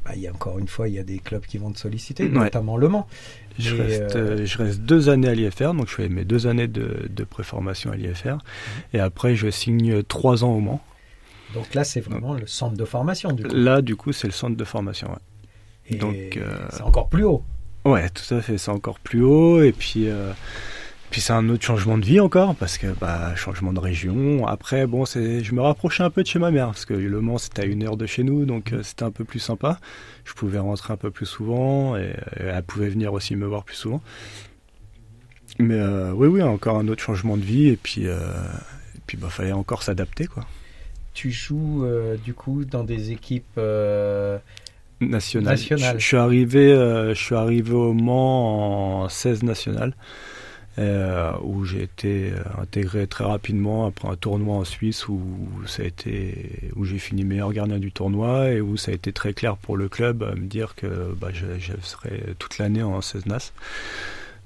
Bah, 0.05 0.13
il 0.17 0.23
y 0.23 0.27
a 0.27 0.33
encore 0.33 0.59
une 0.59 0.69
fois, 0.69 0.89
il 0.89 0.95
y 0.95 0.99
a 0.99 1.03
des 1.03 1.19
clubs 1.19 1.45
qui 1.45 1.59
vont 1.59 1.71
te 1.71 1.79
solliciter, 1.79 2.29
notamment 2.29 2.79
Le 2.79 2.89
Mans. 2.89 3.07
Je 3.59 3.77
reste, 3.77 4.17
euh, 4.17 4.45
je 4.45 4.59
reste, 4.59 4.81
deux 4.81 5.09
années 5.09 5.29
à 5.29 5.35
l'IFR, 5.35 5.75
donc 5.75 5.89
je 5.89 5.95
fais 5.95 6.09
mes 6.09 6.25
deux 6.25 6.47
années 6.47 6.69
de, 6.69 7.09
de 7.09 7.25
préformation 7.25 7.93
à 7.93 7.97
l'IFR, 7.97 8.29
mhm. 8.29 8.39
et 8.95 9.01
après 9.01 9.37
je 9.37 9.51
signe 9.51 10.03
trois 10.03 10.45
ans 10.45 10.53
au 10.53 10.61
Mans. 10.61 10.83
Donc 11.55 11.73
là, 11.75 11.85
c'est 11.85 12.01
vraiment 12.01 12.35
le 12.35 12.47
centre 12.47 12.77
de 12.77 12.85
formation, 12.85 13.33
du 13.33 13.45
coup. 13.45 13.55
Là, 13.55 13.81
du 13.81 13.95
coup, 13.95 14.13
c'est 14.13 14.27
le 14.27 14.33
centre 14.33 14.57
de 14.57 14.65
formation, 14.65 15.09
ouais. 15.09 15.19
Et 15.87 15.97
donc, 15.97 16.37
euh, 16.37 16.67
c'est 16.71 16.83
encore 16.83 17.09
plus 17.09 17.25
haut. 17.25 17.45
Ouais, 17.85 18.09
tout 18.09 18.35
à 18.35 18.41
fait, 18.41 18.59
c'est 18.59 18.71
encore 18.71 18.99
plus 18.99 19.23
haut, 19.23 19.63
et 19.63 19.73
puis 19.73 20.09
euh, 20.09 20.33
puis 21.15 21.21
c'est 21.21 21.33
un 21.33 21.49
autre 21.49 21.63
changement 21.63 21.97
de 21.97 22.05
vie 22.05 22.19
encore, 22.19 22.57
parce 22.57 22.77
que 22.77 22.89
bah, 22.89 23.37
changement 23.37 23.73
de 23.73 23.79
région. 23.79 24.49
Après, 24.49 24.85
bon, 24.85 25.05
c'est, 25.05 25.45
je 25.45 25.55
me 25.55 25.61
rapprochais 25.61 26.03
un 26.03 26.11
peu 26.11 26.25
de 26.25 26.27
chez 26.27 26.41
ma 26.41 26.51
mère, 26.51 26.67
parce 26.67 26.87
que 26.87 26.93
Le 26.93 27.21
Mans 27.21 27.39
c'était 27.39 27.63
à 27.63 27.65
une 27.67 27.85
heure 27.85 27.97
de 27.97 28.05
chez 28.05 28.25
nous, 28.25 28.45
donc 28.47 28.73
euh, 28.73 28.83
c'était 28.83 29.05
un 29.05 29.13
peu 29.13 29.23
plus 29.23 29.39
sympa. 29.39 29.79
Je 30.25 30.33
pouvais 30.33 30.59
rentrer 30.59 30.93
un 30.93 30.97
peu 30.97 31.13
plus 31.13 31.27
souvent, 31.27 31.97
et, 31.97 32.15
elle 32.37 32.61
pouvait 32.65 32.89
venir 32.89 33.13
aussi 33.13 33.37
me 33.37 33.47
voir 33.47 33.63
plus 33.63 33.77
souvent. 33.77 34.03
Mais 35.61 35.79
euh, 35.79 36.11
oui, 36.11 36.27
oui, 36.27 36.43
encore 36.43 36.79
un 36.79 36.89
autre 36.89 37.05
changement 37.05 37.37
de 37.37 37.45
vie, 37.45 37.69
et 37.69 37.77
puis, 37.77 38.09
euh, 38.09 38.19
et 38.97 39.01
puis 39.07 39.17
bah, 39.17 39.29
fallait 39.31 39.53
encore 39.53 39.85
s'adapter, 39.85 40.27
quoi. 40.27 40.45
Tu 41.13 41.31
joues 41.31 41.87
du 42.25 42.35
coup 42.35 42.65
dans 42.65 42.83
des 42.83 43.13
équipes 43.13 43.61
nationales. 45.01 45.59
Je, 45.59 46.05
suis 46.05 46.17
arrivé, 46.17 46.71
je 46.75 47.15
suis 47.15 47.37
arrivé 47.37 47.73
au 47.73 47.93
Mans 47.93 49.03
en 49.05 49.09
16 49.09 49.45
nationales. 49.45 49.95
Euh, 50.77 51.33
où 51.43 51.65
j'ai 51.65 51.85
été 51.85 52.33
euh, 52.33 52.43
intégré 52.61 53.07
très 53.07 53.23
rapidement 53.23 53.87
après 53.87 54.09
un 54.09 54.17
tournoi 54.17 54.57
en 54.57 54.65
Suisse 54.65 55.07
où 55.07 55.23
ça 55.67 55.85
a 55.85 55.87
été 55.87 56.69
où 56.75 56.85
j'ai 56.85 56.99
fini 56.99 57.23
meilleur 57.23 57.53
gardien 57.53 57.79
du 57.79 57.93
tournoi 57.93 58.51
et 58.51 58.61
où 58.61 58.77
ça 58.77 58.91
a 58.91 58.95
été 58.95 59.13
très 59.13 59.35
clair 59.35 59.57
pour 59.57 59.77
le 59.77 59.89
club 59.89 60.25
à 60.25 60.35
me 60.35 60.49
dire 60.49 60.75
que 60.75 61.15
bah, 61.17 61.29
je, 61.33 61.47
serais 61.81 62.35
toute 62.41 62.59
l'année 62.59 62.83
en 62.83 63.01
16 63.01 63.27
NAS. 63.27 63.53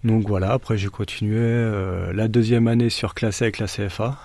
Donc 0.05 0.29
voilà, 0.29 0.53
après 0.53 0.77
j'ai 0.77 0.89
continué 0.89 1.39
euh, 1.41 2.13
la 2.13 2.29
deuxième 2.29 2.69
année 2.69 2.91
surclassé 2.91 3.45
avec 3.45 3.59
la 3.59 3.67
CFA, 3.67 4.19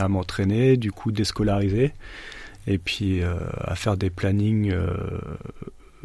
à 0.00 0.08
m'entraîner, 0.08 0.76
du 0.76 0.90
coup 0.90 1.12
déscolariser, 1.12 1.92
et 2.66 2.78
puis 2.78 3.20
à 3.22 3.76
faire 3.76 3.96
des 3.96 4.10
plannings 4.10 4.74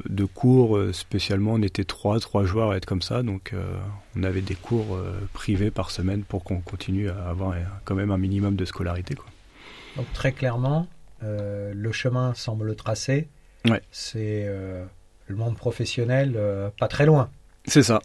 de 0.07 0.25
cours 0.25 0.77
euh, 0.77 0.93
spécialement. 0.93 1.53
On 1.53 1.61
était 1.61 1.83
trois, 1.83 2.19
trois 2.19 2.45
joueurs 2.45 2.71
à 2.71 2.77
être 2.77 2.85
comme 2.85 3.01
ça, 3.01 3.23
donc 3.23 3.51
euh, 3.53 3.77
on 4.15 4.23
avait 4.23 4.41
des 4.41 4.55
cours 4.55 4.95
euh, 4.95 5.13
privés 5.33 5.71
par 5.71 5.91
semaine 5.91 6.23
pour 6.23 6.43
qu'on 6.43 6.59
continue 6.61 7.09
à 7.09 7.29
avoir 7.29 7.55
quand 7.83 7.95
même 7.95 8.11
un 8.11 8.17
minimum 8.17 8.55
de 8.55 8.65
scolarité. 8.65 9.15
Quoi. 9.15 9.25
Donc 9.97 10.11
très 10.13 10.31
clairement, 10.31 10.87
le 11.21 11.91
chemin 11.91 12.33
semble 12.33 12.75
tracé. 12.75 13.27
Ouais. 13.67 13.81
C'est 13.91 14.47
le 15.27 15.35
monde 15.35 15.57
professionnel 15.57 16.37
pas 16.79 16.87
très 16.87 17.05
loin. 17.05 17.29
C'est 17.65 17.83
ça. 17.83 18.01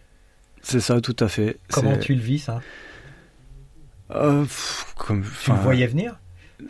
C'est 0.62 0.80
ça, 0.80 1.00
tout 1.00 1.16
à 1.18 1.28
fait. 1.28 1.59
Comment 1.70 1.99
tu 1.99 2.14
le 2.14 2.20
vis, 2.20 2.38
ça? 2.38 2.61
Comme, 4.09 5.25
Tu 5.42 5.50
le 5.50 5.59
voyais 5.59 5.87
venir? 5.87 6.18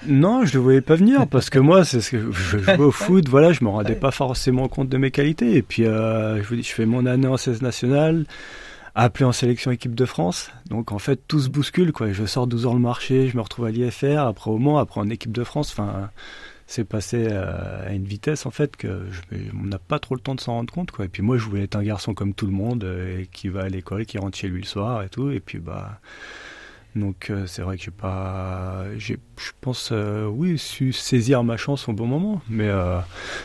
Non, 0.06 0.44
je 0.44 0.54
le 0.54 0.60
voyais 0.60 0.80
pas 0.80 0.94
venir 0.94 1.26
parce 1.26 1.50
que 1.50 1.58
moi, 1.58 1.84
c'est 1.84 2.00
ce 2.00 2.10
que 2.10 2.32
je 2.32 2.58
jouais 2.58 2.78
au 2.78 2.90
foot, 2.90 3.28
voilà, 3.28 3.52
je 3.52 3.64
me 3.64 3.68
rendais 3.68 3.94
pas 3.94 4.10
forcément 4.10 4.68
compte 4.68 4.88
de 4.88 4.96
mes 4.96 5.10
qualités. 5.10 5.56
Et 5.56 5.62
puis, 5.62 5.84
euh, 5.84 6.42
je 6.42 6.48
vous 6.48 6.56
dis, 6.56 6.62
je 6.62 6.72
fais 6.72 6.86
mon 6.86 7.06
année 7.06 7.26
en 7.26 7.36
16 7.36 7.62
nationale, 7.62 8.24
appelé 8.94 9.24
en 9.24 9.32
sélection 9.32 9.70
équipe 9.70 9.94
de 9.94 10.04
France. 10.04 10.50
Donc, 10.68 10.92
en 10.92 10.98
fait, 10.98 11.20
tout 11.28 11.40
se 11.40 11.48
bouscule, 11.48 11.92
quoi. 11.92 12.12
Je 12.12 12.24
sors 12.24 12.46
12 12.46 12.66
ans 12.66 12.74
le 12.74 12.80
marché, 12.80 13.28
je 13.28 13.36
me 13.36 13.42
retrouve 13.42 13.66
à 13.66 13.70
l'IFR, 13.70 14.18
après 14.18 14.50
au 14.50 14.58
Mans, 14.58 14.78
après 14.78 15.00
en 15.00 15.08
équipe 15.08 15.32
de 15.32 15.44
France. 15.44 15.70
Enfin, 15.72 16.10
c'est 16.66 16.84
passé 16.84 17.26
euh, 17.30 17.88
à 17.88 17.92
une 17.92 18.04
vitesse, 18.04 18.46
en 18.46 18.50
fait, 18.50 18.76
que 18.76 19.06
je, 19.10 19.20
on 19.60 19.66
n'a 19.66 19.78
pas 19.78 19.98
trop 19.98 20.14
le 20.14 20.20
temps 20.20 20.34
de 20.34 20.40
s'en 20.40 20.54
rendre 20.54 20.72
compte, 20.72 20.90
quoi. 20.90 21.04
Et 21.04 21.08
puis, 21.08 21.22
moi, 21.22 21.36
je 21.36 21.44
voulais 21.44 21.64
être 21.64 21.76
un 21.76 21.82
garçon 21.82 22.14
comme 22.14 22.34
tout 22.34 22.46
le 22.46 22.52
monde, 22.52 22.84
euh, 22.84 23.24
qui 23.32 23.48
va 23.48 23.62
à 23.62 23.68
l'école, 23.68 24.06
qui 24.06 24.18
rentre 24.18 24.38
chez 24.38 24.48
lui 24.48 24.60
le 24.60 24.66
soir 24.66 25.02
et 25.02 25.08
tout. 25.08 25.30
Et 25.30 25.40
puis, 25.40 25.58
bah, 25.58 26.00
donc 26.96 27.30
euh, 27.30 27.46
c'est 27.46 27.62
vrai 27.62 27.76
que 27.76 27.82
j'ai 27.84 27.90
pas, 27.90 28.84
je 28.96 29.14
pense, 29.60 29.90
euh, 29.92 30.26
oui, 30.26 30.58
su 30.58 30.92
saisir 30.92 31.44
ma 31.44 31.56
chance 31.56 31.88
au 31.88 31.92
bon 31.92 32.06
moment, 32.06 32.42
mais 32.48 32.68
euh, 32.68 32.98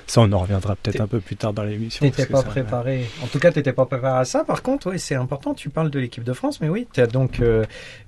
ça 0.08 0.22
on 0.22 0.32
en 0.32 0.40
reviendra 0.40 0.76
peut-être 0.76 1.02
un 1.02 1.08
peu 1.08 1.20
plus 1.20 1.36
tard 1.36 1.54
dans 1.54 1.64
l'émission. 1.64 2.06
T'étais 2.06 2.26
pas 2.26 2.42
préparé, 2.42 3.06
en 3.24 3.28
tout 3.28 3.40
cas 3.40 3.52
t'étais 3.52 3.74
pas 3.74 3.86
préparé 3.86 4.20
à 4.20 4.26
ça. 4.26 4.44
Par 4.44 4.64
contre, 4.64 4.90
oui, 4.90 5.00
c'est 5.00 5.16
important. 5.16 5.54
Tu 5.54 5.70
parles 5.70 5.92
de 5.92 6.00
l'équipe 6.00 6.24
de 6.24 6.34
France, 6.34 6.60
mais 6.60 6.70
oui, 6.70 6.88
tu 6.92 7.02
as 7.02 7.08
donc 7.08 7.42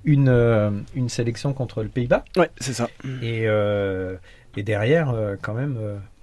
une 0.04 0.84
une 0.94 1.08
sélection 1.08 1.52
contre 1.52 1.82
le 1.82 1.88
Pays-Bas. 1.88 2.24
Ouais, 2.36 2.50
c'est 2.58 2.74
ça. 2.74 2.88
Et 3.22 3.46
et 4.56 4.62
derrière, 4.64 5.14
quand 5.40 5.54
même, 5.54 5.78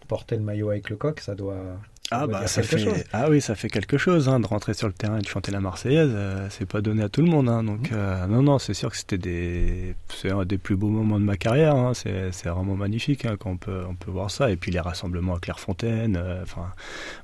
porter 0.09 0.35
le 0.35 0.41
maillot 0.41 0.71
avec 0.71 0.89
le 0.89 0.97
coq, 0.97 1.21
ça 1.21 1.35
doit 1.35 1.79
ah 2.11 2.27
bah 2.27 2.45
ça 2.45 2.61
fait 2.61 3.07
ah 3.13 3.29
oui 3.29 3.41
ça 3.41 3.55
fait 3.55 3.69
quelque 3.69 3.97
chose 3.97 4.29
hein, 4.29 4.39
de 4.39 4.45
rentrer 4.45 4.75
sur 4.75 4.87
le 4.87 4.93
terrain 4.93 5.17
et 5.17 5.21
de 5.21 5.27
chanter 5.27 5.51
la 5.51 5.59
Marseillaise 5.59 6.11
euh, 6.13 6.47
c'est 6.51 6.67
pas 6.67 6.81
donné 6.81 7.01
à 7.01 7.09
tout 7.09 7.21
le 7.21 7.27
monde 7.27 7.49
hein, 7.49 7.63
donc 7.63 7.89
mmh. 7.89 7.95
euh, 7.95 8.27
non 8.27 8.43
non 8.43 8.59
c'est 8.59 8.75
sûr 8.75 8.91
que 8.91 8.97
c'était 8.97 9.17
des 9.17 9.95
c'est 10.09 10.29
un 10.29 10.45
des 10.45 10.59
plus 10.59 10.75
beaux 10.75 10.89
moments 10.89 11.19
de 11.19 11.25
ma 11.25 11.35
carrière 11.35 11.75
hein, 11.75 11.95
c'est 11.95 12.31
c'est 12.31 12.49
vraiment 12.49 12.75
magnifique 12.75 13.25
hein, 13.25 13.37
quand 13.39 13.49
on 13.49 13.57
peut 13.57 13.83
on 13.89 13.95
peut 13.95 14.11
voir 14.11 14.29
ça 14.29 14.51
et 14.51 14.55
puis 14.55 14.71
les 14.71 14.79
rassemblements 14.79 15.35
à 15.35 15.39
Clairefontaine 15.39 16.15
euh, 16.15 16.43
enfin 16.43 16.71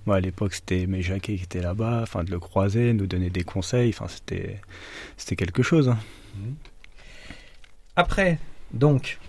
moi 0.08 0.16
à 0.16 0.20
l'époque 0.20 0.56
c'était 0.56 0.88
mes 0.88 1.04
Jacquet 1.04 1.36
qui 1.36 1.44
était 1.44 1.62
là-bas 1.62 2.00
enfin 2.02 2.24
de 2.24 2.32
le 2.32 2.40
croiser 2.40 2.94
nous 2.94 3.06
donner 3.06 3.30
des 3.30 3.44
conseils 3.44 3.90
enfin 3.90 4.08
c'était 4.08 4.60
c'était 5.16 5.36
quelque 5.36 5.62
chose 5.62 5.90
hein. 5.90 6.00
mmh. 6.36 6.54
après 7.98 8.40
donc 8.74 9.20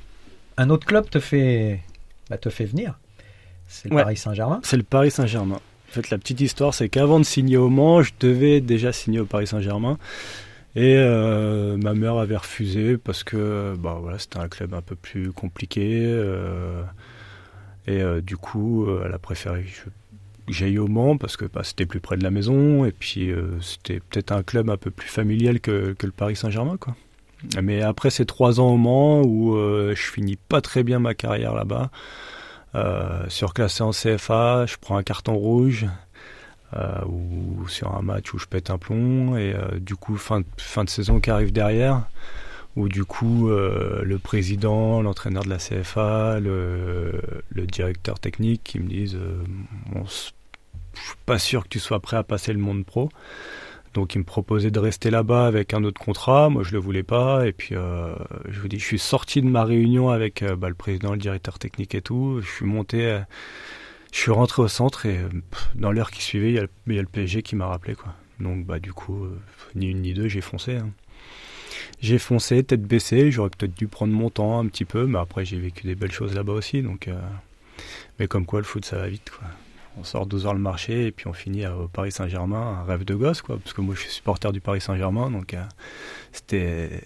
un 0.56 0.70
autre 0.70 0.86
club 0.86 1.10
te 1.10 1.20
fait 1.20 1.80
bah, 2.30 2.38
te 2.38 2.48
fait 2.48 2.64
venir 2.64 2.98
c'est 3.72 3.88
le 3.88 3.96
Paris 3.96 4.16
Saint-Germain 4.16 4.60
C'est 4.62 4.76
le 4.76 4.82
Paris 4.82 5.10
Saint-Germain. 5.10 5.56
En 5.56 5.92
fait, 5.92 6.10
la 6.10 6.18
petite 6.18 6.40
histoire, 6.40 6.74
c'est 6.74 6.88
qu'avant 6.88 7.18
de 7.18 7.24
signer 7.24 7.56
au 7.56 7.68
Mans, 7.68 8.02
je 8.02 8.12
devais 8.20 8.60
déjà 8.60 8.92
signer 8.92 9.20
au 9.20 9.24
Paris 9.24 9.46
Saint-Germain. 9.46 9.98
Et 10.76 10.96
euh, 10.96 11.76
ma 11.76 11.94
mère 11.94 12.16
avait 12.16 12.36
refusé 12.36 12.96
parce 12.96 13.24
que 13.24 13.74
bah, 13.78 13.98
voilà, 14.00 14.18
c'était 14.18 14.38
un 14.38 14.48
club 14.48 14.74
un 14.74 14.82
peu 14.82 14.94
plus 14.94 15.32
compliqué. 15.32 16.02
Euh, 16.04 16.82
et 17.86 18.00
euh, 18.00 18.20
du 18.20 18.36
coup, 18.36 18.86
elle 19.04 19.12
a 19.12 19.18
préféré 19.18 19.64
que 19.64 19.90
j'aille 20.52 20.78
au 20.78 20.86
Mans 20.86 21.16
parce 21.16 21.38
que 21.38 21.46
bah, 21.46 21.62
c'était 21.64 21.86
plus 21.86 22.00
près 22.00 22.16
de 22.18 22.22
la 22.22 22.30
maison. 22.30 22.84
Et 22.84 22.92
puis, 22.92 23.30
c'était 23.62 24.00
peut-être 24.00 24.32
un 24.32 24.42
club 24.42 24.68
un 24.68 24.76
peu 24.76 24.90
plus 24.90 25.08
familial 25.08 25.60
que, 25.60 25.94
que 25.98 26.06
le 26.06 26.12
Paris 26.12 26.36
Saint-Germain. 26.36 26.76
quoi. 26.76 26.94
Mais 27.62 27.82
après 27.82 28.10
ces 28.10 28.26
trois 28.26 28.60
ans 28.60 28.68
au 28.68 28.76
Mans 28.76 29.22
où 29.22 29.56
je 29.56 30.10
finis 30.10 30.36
pas 30.36 30.60
très 30.60 30.82
bien 30.82 30.98
ma 31.00 31.14
carrière 31.14 31.54
là-bas, 31.54 31.90
euh, 31.90 32.41
surclassé 33.28 33.82
en 33.82 33.90
CFA, 33.90 34.66
je 34.66 34.76
prends 34.80 34.96
un 34.96 35.02
carton 35.02 35.34
rouge. 35.34 35.86
Euh, 36.74 37.04
ou 37.04 37.68
sur 37.68 37.94
un 37.94 38.00
match 38.00 38.32
où 38.32 38.38
je 38.38 38.46
pète 38.46 38.70
un 38.70 38.78
plomb 38.78 39.36
et 39.36 39.52
euh, 39.52 39.78
du 39.78 39.94
coup 39.94 40.16
fin, 40.16 40.40
de 40.40 40.88
saison 40.88 41.20
qui 41.20 41.30
arrive 41.30 41.52
derrière 41.52 42.08
où 42.76 42.88
du 42.88 43.04
coup 43.04 43.50
le 43.50 44.16
président, 44.16 45.02
l'entraîneur 45.02 45.44
de 45.44 45.50
la 45.50 45.58
CFA, 45.58 46.40
le, 46.40 47.20
le, 47.50 47.66
directeur 47.66 48.18
technique 48.18 48.62
qui 48.64 48.80
me 48.80 48.88
disent 48.88 49.18
bon, 49.90 50.06
je 50.06 51.00
suis 51.00 51.16
pas 51.26 51.38
sûr 51.38 51.64
que 51.64 51.68
tu 51.68 51.78
sois 51.78 52.00
prêt 52.00 52.16
à 52.16 52.22
passer 52.22 52.54
le 52.54 52.58
monde 52.58 52.86
pro. 52.86 53.10
Donc 53.94 54.14
il 54.14 54.18
me 54.18 54.24
proposait 54.24 54.70
de 54.70 54.78
rester 54.78 55.10
là-bas 55.10 55.46
avec 55.46 55.74
un 55.74 55.84
autre 55.84 56.00
contrat, 56.00 56.48
moi 56.48 56.62
je 56.62 56.72
le 56.72 56.78
voulais 56.78 57.02
pas, 57.02 57.46
et 57.46 57.52
puis 57.52 57.74
euh, 57.74 58.14
je 58.48 58.58
vous 58.60 58.68
dis, 58.68 58.78
je 58.78 58.84
suis 58.84 58.98
sorti 58.98 59.42
de 59.42 59.46
ma 59.46 59.64
réunion 59.64 60.08
avec 60.08 60.42
euh, 60.42 60.56
bah, 60.56 60.70
le 60.70 60.74
président, 60.74 61.12
le 61.12 61.18
directeur 61.18 61.58
technique 61.58 61.94
et 61.94 62.00
tout, 62.00 62.40
je 62.40 62.50
suis 62.50 62.64
monté, 62.64 63.04
euh, 63.04 63.20
je 64.12 64.18
suis 64.18 64.30
rentré 64.30 64.62
au 64.62 64.68
centre 64.68 65.04
et 65.04 65.20
dans 65.74 65.92
l'heure 65.92 66.10
qui 66.10 66.22
suivait, 66.22 66.48
il 66.48 66.54
y, 66.54 66.58
a 66.58 67.02
le, 67.02 67.06
PSG 67.06 67.42
qui 67.42 67.54
m'a 67.54 67.66
rappelé 67.66 67.94
quoi. 67.94 68.14
Donc 68.40 68.64
bah 68.64 68.78
du 68.78 68.92
coup, 68.92 69.26
ni 69.74 69.88
une 69.90 70.00
ni 70.00 70.14
deux, 70.14 70.26
j'ai 70.26 70.40
foncé. 70.40 70.76
Hein. 70.76 70.90
J'ai 72.00 72.18
foncé, 72.18 72.64
tête 72.64 72.82
baissée, 72.82 73.30
j'aurais 73.30 73.50
peut-être 73.50 73.74
dû 73.74 73.88
prendre 73.88 74.12
mon 74.12 74.30
temps 74.30 74.58
un 74.58 74.66
petit 74.66 74.86
peu, 74.86 75.06
mais 75.06 75.18
après 75.18 75.44
j'ai 75.44 75.58
vécu 75.58 75.86
des 75.86 75.94
belles 75.94 76.12
choses 76.12 76.34
là-bas 76.34 76.54
aussi, 76.54 76.82
donc 76.82 77.10
mais 78.18 78.26
comme 78.26 78.46
quoi 78.46 78.60
le 78.60 78.64
foot 78.64 78.84
ça 78.84 78.96
va 78.96 79.08
vite 79.08 79.30
quoi 79.30 79.48
on 79.98 80.04
sort 80.04 80.26
12 80.26 80.46
heures 80.46 80.54
le 80.54 80.60
marché 80.60 81.06
et 81.06 81.12
puis 81.12 81.26
on 81.26 81.32
finit 81.32 81.66
au 81.66 81.88
Paris 81.88 82.12
Saint-Germain, 82.12 82.80
un 82.80 82.84
rêve 82.84 83.04
de 83.04 83.14
gosse, 83.14 83.42
quoi, 83.42 83.58
parce 83.58 83.72
que 83.72 83.80
moi 83.80 83.94
je 83.94 84.00
suis 84.00 84.10
supporter 84.10 84.52
du 84.52 84.60
Paris 84.60 84.80
Saint-Germain, 84.80 85.30
donc 85.30 85.54
euh, 85.54 85.62
c'était, 86.32 87.02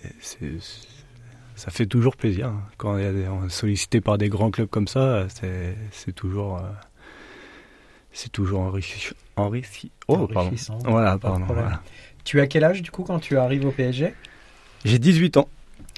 ça 1.57 1.71
fait 1.71 1.87
toujours 1.87 2.17
plaisir. 2.17 2.49
Hein. 2.49 2.63
Quand 2.77 2.95
on 2.95 2.99
est 2.99 3.49
sollicité 3.49 4.01
par 4.01 4.19
des 4.19 4.29
grands 4.29 4.51
clubs 4.51 4.69
comme 4.69 4.89
ça, 4.89 5.27
c'est 5.29 6.13
toujours, 6.15 6.59
euh, 6.59 6.63
c'est 8.13 8.31
toujours 8.31 8.61
enrichi, 8.61 9.13
enrichi, 9.37 9.91
oh, 10.09 10.29
enrichissant. 10.35 10.79
Voilà, 10.85 11.19
pardon. 11.19 11.45
Voilà. 11.47 11.83
Tu 12.25 12.41
as 12.41 12.47
quel 12.47 12.65
âge 12.65 12.83
du 12.83 12.91
coup 12.91 13.05
quand 13.05 13.21
tu 13.21 13.37
arrives 13.37 13.65
au 13.65 13.71
PSG 13.71 14.15
J'ai 14.85 14.99
18 14.99 15.37
ans. 15.37 15.49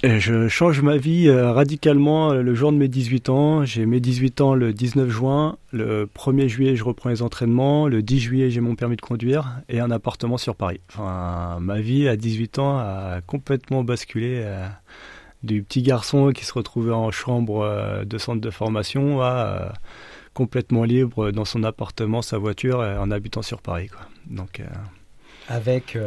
Je 0.01 0.47
change 0.47 0.81
ma 0.81 0.95
vie 0.95 1.27
euh, 1.27 1.51
radicalement 1.51 2.31
euh, 2.31 2.41
le 2.41 2.55
jour 2.55 2.71
de 2.71 2.77
mes 2.77 2.87
18 2.87 3.27
ans. 3.27 3.65
J'ai 3.65 3.85
mes 3.85 3.99
18 3.99 4.39
ans 4.39 4.53
le 4.53 4.71
19 4.71 5.09
juin. 5.09 5.57
Le 5.73 6.05
1er 6.05 6.47
juillet, 6.47 6.77
je 6.77 6.85
reprends 6.85 7.09
les 7.09 7.21
entraînements. 7.21 7.85
Le 7.85 8.01
10 8.01 8.19
juillet, 8.19 8.49
j'ai 8.49 8.61
mon 8.61 8.75
permis 8.75 8.95
de 8.95 9.01
conduire 9.01 9.59
et 9.67 9.81
un 9.81 9.91
appartement 9.91 10.37
sur 10.37 10.55
Paris. 10.55 10.79
Enfin, 10.87 11.57
ma 11.59 11.81
vie 11.81 12.07
à 12.07 12.15
18 12.15 12.59
ans 12.59 12.77
a 12.77 13.19
complètement 13.27 13.83
basculé 13.83 14.35
euh, 14.37 14.65
du 15.43 15.63
petit 15.63 15.81
garçon 15.81 16.31
qui 16.31 16.45
se 16.45 16.53
retrouvait 16.53 16.93
en 16.93 17.11
chambre 17.11 18.05
de 18.05 18.17
centre 18.17 18.39
de 18.39 18.49
formation 18.49 19.21
à 19.21 19.73
complètement 20.33 20.85
libre 20.85 21.31
dans 21.31 21.45
son 21.45 21.63
appartement, 21.63 22.21
sa 22.21 22.37
voiture, 22.37 22.79
en 22.79 23.11
habitant 23.11 23.41
sur 23.41 23.61
Paris. 23.61 23.89
Donc, 24.27 24.61
avec 25.49 25.97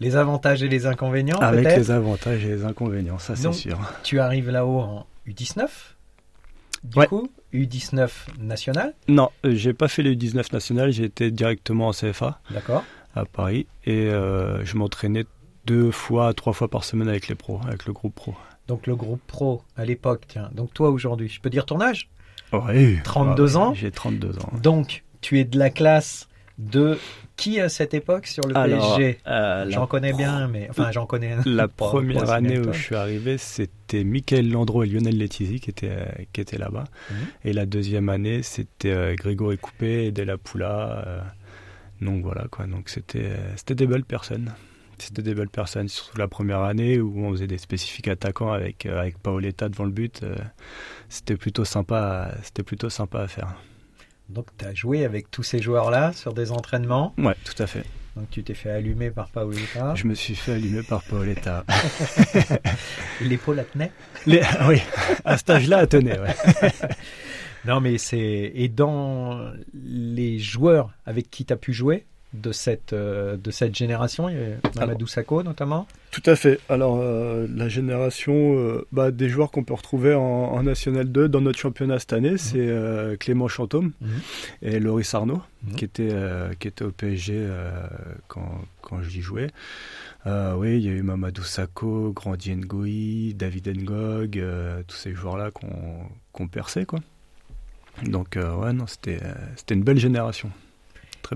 les 0.00 0.16
avantages 0.16 0.62
et 0.62 0.68
les 0.68 0.86
inconvénients 0.86 1.38
Avec 1.38 1.64
les 1.76 1.90
avantages 1.90 2.44
et 2.44 2.48
les 2.48 2.64
inconvénients, 2.64 3.18
ça 3.18 3.36
c'est 3.36 3.52
sûr. 3.52 3.78
Tu 4.02 4.20
arrives 4.20 4.50
là-haut 4.50 4.80
en 4.80 5.06
U19 5.28 5.68
du 6.84 7.06
coup, 7.06 7.30
U19 7.54 8.10
national 8.38 8.92
Non, 9.08 9.30
euh, 9.46 9.54
j'ai 9.54 9.72
pas 9.72 9.88
fait 9.88 10.02
le 10.02 10.10
U19 10.14 10.52
national, 10.52 10.92
j'ai 10.92 11.04
été 11.04 11.30
directement 11.30 11.88
en 11.88 11.92
CFA. 11.92 12.40
D'accord. 12.50 12.84
À 13.14 13.24
Paris. 13.24 13.66
Et 13.86 14.08
euh, 14.08 14.62
je 14.66 14.76
m'entraînais 14.76 15.24
deux 15.66 15.90
fois, 15.90 16.34
trois 16.34 16.52
fois 16.52 16.68
par 16.68 16.84
semaine 16.84 17.08
avec 17.08 17.28
les 17.28 17.34
pros, 17.34 17.60
avec 17.66 17.86
le 17.86 17.94
groupe 17.94 18.14
pro. 18.14 18.34
Donc 18.68 18.86
le 18.86 18.96
groupe 18.96 19.22
pro 19.26 19.62
à 19.76 19.84
l'époque, 19.86 20.24
tiens. 20.28 20.50
Donc 20.52 20.74
toi 20.74 20.90
aujourd'hui, 20.90 21.28
je 21.28 21.40
peux 21.40 21.50
dire 21.50 21.64
ton 21.64 21.80
âge? 21.80 22.10
Oui. 22.52 22.98
32 23.02 23.56
ans 23.56 23.74
J'ai 23.74 23.90
32 23.90 24.38
ans. 24.38 24.52
Donc 24.62 25.04
tu 25.20 25.40
es 25.40 25.44
de 25.44 25.58
la 25.58 25.70
classe 25.70 26.28
de 26.58 26.98
qui 27.36 27.60
à 27.60 27.68
cette 27.68 27.94
époque 27.94 28.26
sur 28.26 28.46
le 28.46 28.54
PSG 28.54 29.18
euh, 29.26 29.66
J'en 29.70 29.86
connais 29.86 30.12
bien, 30.12 30.46
mais 30.48 30.68
enfin 30.70 30.90
j'en 30.92 31.06
connais. 31.06 31.36
La 31.44 31.68
première 31.68 32.30
année 32.30 32.58
où 32.58 32.72
je 32.72 32.80
suis 32.80 32.94
arrivé, 32.94 33.38
c'était 33.38 34.04
Michael 34.04 34.50
Landreau 34.50 34.84
et 34.84 34.86
Lionel 34.86 35.18
Letizy 35.18 35.60
qui 35.60 35.70
étaient 35.70 36.26
qui 36.32 36.40
étaient 36.40 36.58
là-bas. 36.58 36.84
Mhm. 37.10 37.16
Et 37.44 37.52
la 37.52 37.66
deuxième 37.66 38.08
année, 38.08 38.42
c'était 38.42 38.92
euh, 38.92 39.14
Grégory 39.14 39.58
Coupé 39.58 40.06
et 40.06 40.12
Della 40.12 40.38
Poula. 40.38 41.04
Euh, 41.06 41.20
donc 42.00 42.22
voilà 42.22 42.46
quoi. 42.50 42.66
Donc 42.66 42.88
c'était 42.88 43.32
c'était 43.56 43.74
des 43.74 43.86
belles 43.86 44.04
personnes. 44.04 44.52
C'était 44.98 45.22
des 45.22 45.34
belles 45.34 45.48
personnes, 45.48 45.88
surtout 45.88 46.16
la 46.18 46.28
première 46.28 46.60
année 46.60 47.00
où 47.00 47.26
on 47.26 47.32
faisait 47.32 47.48
des 47.48 47.58
spécifiques 47.58 48.06
attaquants 48.06 48.52
avec 48.52 48.86
avec 48.86 49.18
Paoletta 49.18 49.68
devant 49.68 49.84
le 49.84 49.90
but. 49.90 50.24
c'était 51.08 51.36
plutôt 51.36 51.64
sympa. 51.64 52.32
C'était 52.42 52.62
plutôt 52.62 52.90
sympa 52.90 53.22
à 53.22 53.26
faire. 53.28 53.56
Donc 54.34 54.48
tu 54.58 54.64
as 54.64 54.74
joué 54.74 55.04
avec 55.04 55.30
tous 55.30 55.44
ces 55.44 55.62
joueurs-là 55.62 56.12
sur 56.12 56.34
des 56.34 56.50
entraînements 56.50 57.14
Ouais, 57.18 57.36
tout 57.44 57.62
à 57.62 57.68
fait. 57.68 57.84
Donc 58.16 58.28
tu 58.30 58.42
t'es 58.42 58.54
fait 58.54 58.70
allumer 58.70 59.10
par 59.10 59.28
Paoletta 59.30 59.94
Je 59.94 60.06
me 60.06 60.14
suis 60.14 60.34
fait 60.34 60.54
allumer 60.54 60.82
par 60.82 61.02
Paoletta. 61.04 61.64
L'épaule 63.20 63.56
la 63.56 63.64
tenait? 63.64 63.92
Oui, 64.26 64.80
à 65.24 65.38
cet 65.38 65.50
âge-là, 65.50 65.82
elle 65.82 65.88
tenait. 65.88 66.18
Ouais. 66.18 66.34
non 67.64 67.80
mais 67.80 67.96
c'est... 67.96 68.52
Et 68.54 68.68
dans 68.68 69.52
les 69.72 70.40
joueurs 70.40 70.90
avec 71.06 71.30
qui 71.30 71.44
tu 71.44 71.52
as 71.52 71.56
pu 71.56 71.72
jouer, 71.72 72.04
de 72.34 72.52
cette, 72.52 72.92
euh, 72.92 73.36
de 73.36 73.50
cette 73.50 73.74
génération, 73.74 74.28
il 74.28 74.34
y 74.34 74.38
avait 74.38 74.58
Mamadou 74.76 75.06
Sakho 75.06 75.42
notamment 75.42 75.86
Tout 76.10 76.22
à 76.26 76.34
fait. 76.36 76.58
Alors 76.68 76.98
euh, 77.00 77.46
la 77.54 77.68
génération 77.68 78.34
euh, 78.34 78.86
bah, 78.92 79.10
des 79.10 79.28
joueurs 79.28 79.50
qu'on 79.50 79.62
peut 79.62 79.74
retrouver 79.74 80.14
en, 80.14 80.62
National 80.62 81.10
2 81.10 81.28
dans 81.28 81.40
notre 81.40 81.58
championnat 81.58 81.98
cette 81.98 82.12
année, 82.12 82.32
mhm. 82.32 82.38
c'est 82.38 83.18
Clément 83.18 83.48
Chantôme 83.48 83.92
mhm. 84.00 84.10
et 84.62 84.80
Loris 84.80 85.14
Arnaud 85.14 85.42
mhm. 85.62 85.76
qui, 85.76 85.84
était, 85.84 86.12
qui 86.58 86.68
était 86.68 86.84
au 86.84 86.90
PSG 86.90 87.46
quand, 88.28 88.62
quand 88.80 89.02
j'y 89.02 89.20
jouais. 89.20 89.48
oui, 90.26 90.78
il 90.78 90.84
y 90.84 90.88
a 90.88 90.92
eu 90.92 91.02
Mamadou 91.02 91.42
Sakho, 91.42 92.12
Grandi 92.12 92.56
Ngoï, 92.56 93.34
David 93.34 93.68
Ngog, 93.68 94.42
tous 94.86 94.96
ces 94.96 95.12
joueurs-là 95.12 95.50
qu'on 96.32 96.48
perçait. 96.48 96.84
Quoi. 96.84 97.00
Donc 98.04 98.36
ouais, 98.36 98.72
non, 98.72 98.86
c'était 98.86 99.20
une 99.70 99.84
belle 99.84 99.98
génération. 99.98 100.50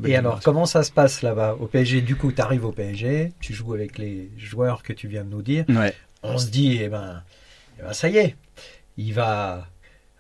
Et 0.05 0.17
alors, 0.17 0.41
comment 0.41 0.67
ça 0.67 0.83
se 0.83 0.93
passe 0.93 1.23
là-bas 1.23 1.57
au 1.59 1.67
PSG 1.67 2.03
Du 2.03 2.17
coup, 2.17 2.33
tu 2.33 2.41
arrives 2.41 2.65
au 2.65 2.73
PSG, 2.73 3.33
tu 3.41 3.55
joues 3.55 3.75
avec 3.75 3.99
les 3.99 4.31
joueurs 4.37 4.83
que 4.83 4.93
tu 4.93 5.09
viens 5.09 5.25
de 5.25 5.31
nous 5.31 5.43
dire. 5.43 5.65
On 6.23 6.39
se 6.39 6.49
dit, 6.49 6.79
eh 6.83 6.89
ben, 6.89 7.23
eh 7.79 7.83
ben, 7.83 7.93
ça 7.93 8.09
y 8.09 8.17
est, 8.19 8.37
il 8.97 9.15
va 9.15 9.67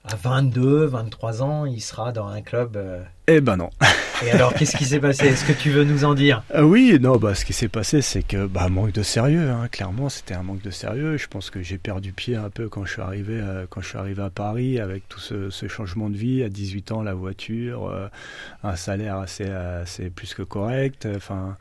à 0.04 0.14
22, 0.14 0.86
23 0.86 1.42
ans, 1.42 1.66
il 1.66 1.80
sera 1.80 2.12
dans 2.12 2.28
un 2.28 2.40
club. 2.40 2.76
Euh, 2.76 3.02
eh 3.28 3.40
ben 3.40 3.56
non. 3.56 3.70
Et 4.24 4.30
alors, 4.32 4.52
qu'est-ce 4.54 4.76
qui 4.76 4.84
s'est 4.84 4.98
passé? 4.98 5.26
Est-ce 5.26 5.44
que 5.44 5.52
tu 5.52 5.70
veux 5.70 5.84
nous 5.84 6.04
en 6.04 6.14
dire? 6.14 6.42
Euh, 6.54 6.62
Oui, 6.62 6.98
non, 7.00 7.18
bah, 7.18 7.34
ce 7.34 7.44
qui 7.44 7.52
s'est 7.52 7.68
passé, 7.68 8.00
c'est 8.02 8.22
que 8.22 8.46
bah, 8.46 8.68
manque 8.68 8.92
de 8.92 9.02
sérieux. 9.02 9.50
Hein, 9.50 9.68
clairement, 9.70 10.08
c'était 10.08 10.34
un 10.34 10.42
manque 10.42 10.62
de 10.62 10.70
sérieux. 10.70 11.16
Je 11.18 11.28
pense 11.28 11.50
que 11.50 11.62
j'ai 11.62 11.78
perdu 11.78 12.12
pied 12.12 12.34
un 12.34 12.50
peu 12.50 12.68
quand 12.68 12.84
je 12.84 12.92
suis 12.94 13.02
arrivé, 13.02 13.34
euh, 13.34 13.66
quand 13.68 13.80
je 13.80 13.88
suis 13.88 13.98
arrivé 13.98 14.22
à 14.22 14.30
Paris, 14.30 14.80
avec 14.80 15.08
tout 15.08 15.20
ce, 15.20 15.68
changement 15.68 16.08
de 16.10 16.16
vie. 16.16 16.42
À 16.42 16.48
18 16.48 16.90
ans, 16.90 17.02
la 17.02 17.14
voiture, 17.14 17.94
un 18.64 18.76
salaire 18.76 19.18
assez, 19.18 19.44
assez 19.44 20.10
plus 20.10 20.34
que 20.34 20.42
correct. 20.42 21.06
Enfin 21.14 21.56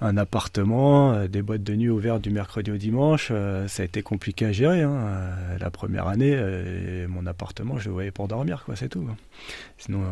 un 0.00 0.16
appartement, 0.16 1.12
euh, 1.12 1.28
des 1.28 1.42
boîtes 1.42 1.62
de 1.62 1.74
nuit 1.74 1.88
ouvertes 1.88 2.22
du 2.22 2.30
mercredi 2.30 2.70
au 2.70 2.76
dimanche, 2.76 3.28
euh, 3.30 3.68
ça 3.68 3.82
a 3.82 3.86
été 3.86 4.02
compliqué 4.02 4.46
à 4.46 4.52
gérer. 4.52 4.82
Hein. 4.82 4.92
Euh, 4.92 5.58
la 5.58 5.70
première 5.70 6.08
année, 6.08 6.36
mon 7.08 7.26
appartement, 7.26 7.78
je 7.78 7.88
le 7.88 7.92
voyais 7.92 8.10
pour 8.10 8.28
dormir, 8.28 8.64
quoi, 8.64 8.76
c'est 8.76 8.88
tout. 8.88 9.06
Hein. 9.08 9.16
Sinon, 9.78 10.02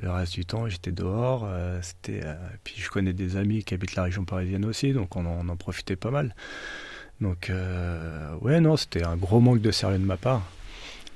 le 0.00 0.10
reste 0.10 0.34
du 0.34 0.44
temps, 0.44 0.68
j'étais 0.68 0.92
dehors. 0.92 1.48
c'était, 1.82 2.22
puis 2.62 2.76
je 2.78 2.90
connais 2.90 3.12
des 3.12 3.36
amis 3.36 3.64
qui 3.64 3.74
habitent 3.74 3.96
la 3.96 4.04
région 4.04 4.24
parisienne 4.24 4.64
aussi, 4.64 4.92
donc 4.92 5.16
on 5.16 5.26
en, 5.26 5.56
profitait 5.56 5.96
pas 5.96 6.10
mal. 6.10 6.34
Donc, 7.20 7.50
ouais, 8.42 8.60
non, 8.60 8.76
c'était 8.76 9.04
un 9.04 9.16
gros 9.16 9.40
manque 9.40 9.60
de 9.60 9.70
sérieux 9.70 9.98
de 9.98 10.04
ma 10.04 10.16
part 10.16 10.42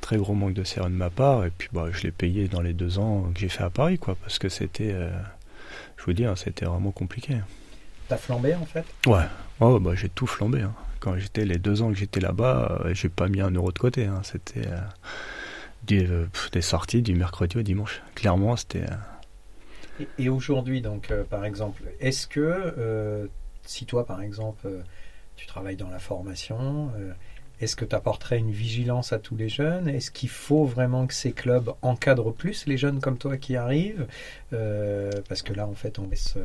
très 0.01 0.17
gros 0.17 0.33
manque 0.33 0.55
de 0.55 0.63
sérieux 0.63 0.91
de 0.91 0.95
ma 0.95 1.11
part 1.11 1.45
et 1.45 1.51
puis 1.51 1.69
bah, 1.73 1.89
je 1.93 2.05
l'ai 2.05 2.13
payé 2.13 2.47
dans 2.47 2.63
les 2.63 2.73
deux 2.73 3.01
ans 3.01 3.31
que 3.35 3.41
j'ai 3.41 3.49
fait 3.49 3.65
à 3.65 3.69
Paris 3.69 3.99
quoi 3.99 4.15
parce 4.15 4.39
que 4.39 4.49
c'était 4.49 4.95
je 5.97 6.05
vous 6.05 6.13
dis 6.13 6.25
hein, 6.25 6.35
c'était 6.37 6.67
vraiment 6.67 6.93
compliqué 6.93 7.39
T'as 8.09 8.17
flambé 8.17 8.55
en 8.55 8.65
fait? 8.65 8.85
Ouais, 9.07 9.27
oh, 9.61 9.79
bah, 9.79 9.95
j'ai 9.95 10.09
tout 10.09 10.27
flambé. 10.27 10.63
Hein. 10.63 10.75
Quand 11.01 11.17
j'étais 11.19 11.45
les 11.45 11.59
deux 11.59 11.83
ans 11.83 11.89
que 11.93 11.99
j'étais 11.99 12.21
là-bas, 12.21 12.81
euh, 12.85 12.95
j'ai 12.95 13.11
pas 13.11 13.29
mis 13.29 13.41
un 13.41 13.51
euro 13.51 13.71
de 13.71 13.79
côté. 13.79 14.07
Hein. 14.07 14.23
C'était 14.25 14.67
euh, 14.67 14.81
euh, 15.93 16.27
des, 16.53 16.63
sorties 16.63 17.03
du 17.03 17.15
mercredi 17.15 17.59
au 17.59 17.63
dimanche. 17.63 18.01
Clairement, 18.15 18.57
c'était. 18.57 18.87
Et, 20.19 20.31
aujourd'hui, 20.31 20.81
donc, 20.81 21.13
par 21.29 21.45
exemple, 21.45 21.83
est-ce 22.01 22.27
que 22.27 23.29
si 23.65 23.85
toi, 23.85 24.07
par 24.07 24.23
exemple, 24.23 24.69
tu 25.37 25.47
travailles 25.47 25.77
dans 25.77 25.91
la 25.91 25.99
formation, 25.99 26.91
est-ce 27.61 27.75
que 27.75 27.85
tu 27.85 27.97
apporterais 27.97 28.39
une 28.39 28.53
vigilance 28.53 29.13
à 29.13 29.19
tous 29.19 29.37
les 29.37 29.49
jeunes? 29.49 29.89
Est-ce 29.89 30.13
qu'il 30.13 30.29
faut 30.29 30.65
vraiment 30.65 31.09
que 31.09 31.15
ces 31.15 31.33
clubs 31.33 31.73
encadrent 31.83 32.33
plus 32.33 32.67
les 32.67 32.77
jeunes 32.77 33.01
comme 33.01 33.19
toi 33.19 33.37
qui 33.37 33.57
arrivent? 33.57 34.07
Parce 34.51 35.43
que 35.43 35.53
là, 35.53 35.67
en 35.67 35.75
fait, 35.75 35.99
on 35.99 36.09
laisse. 36.09 36.37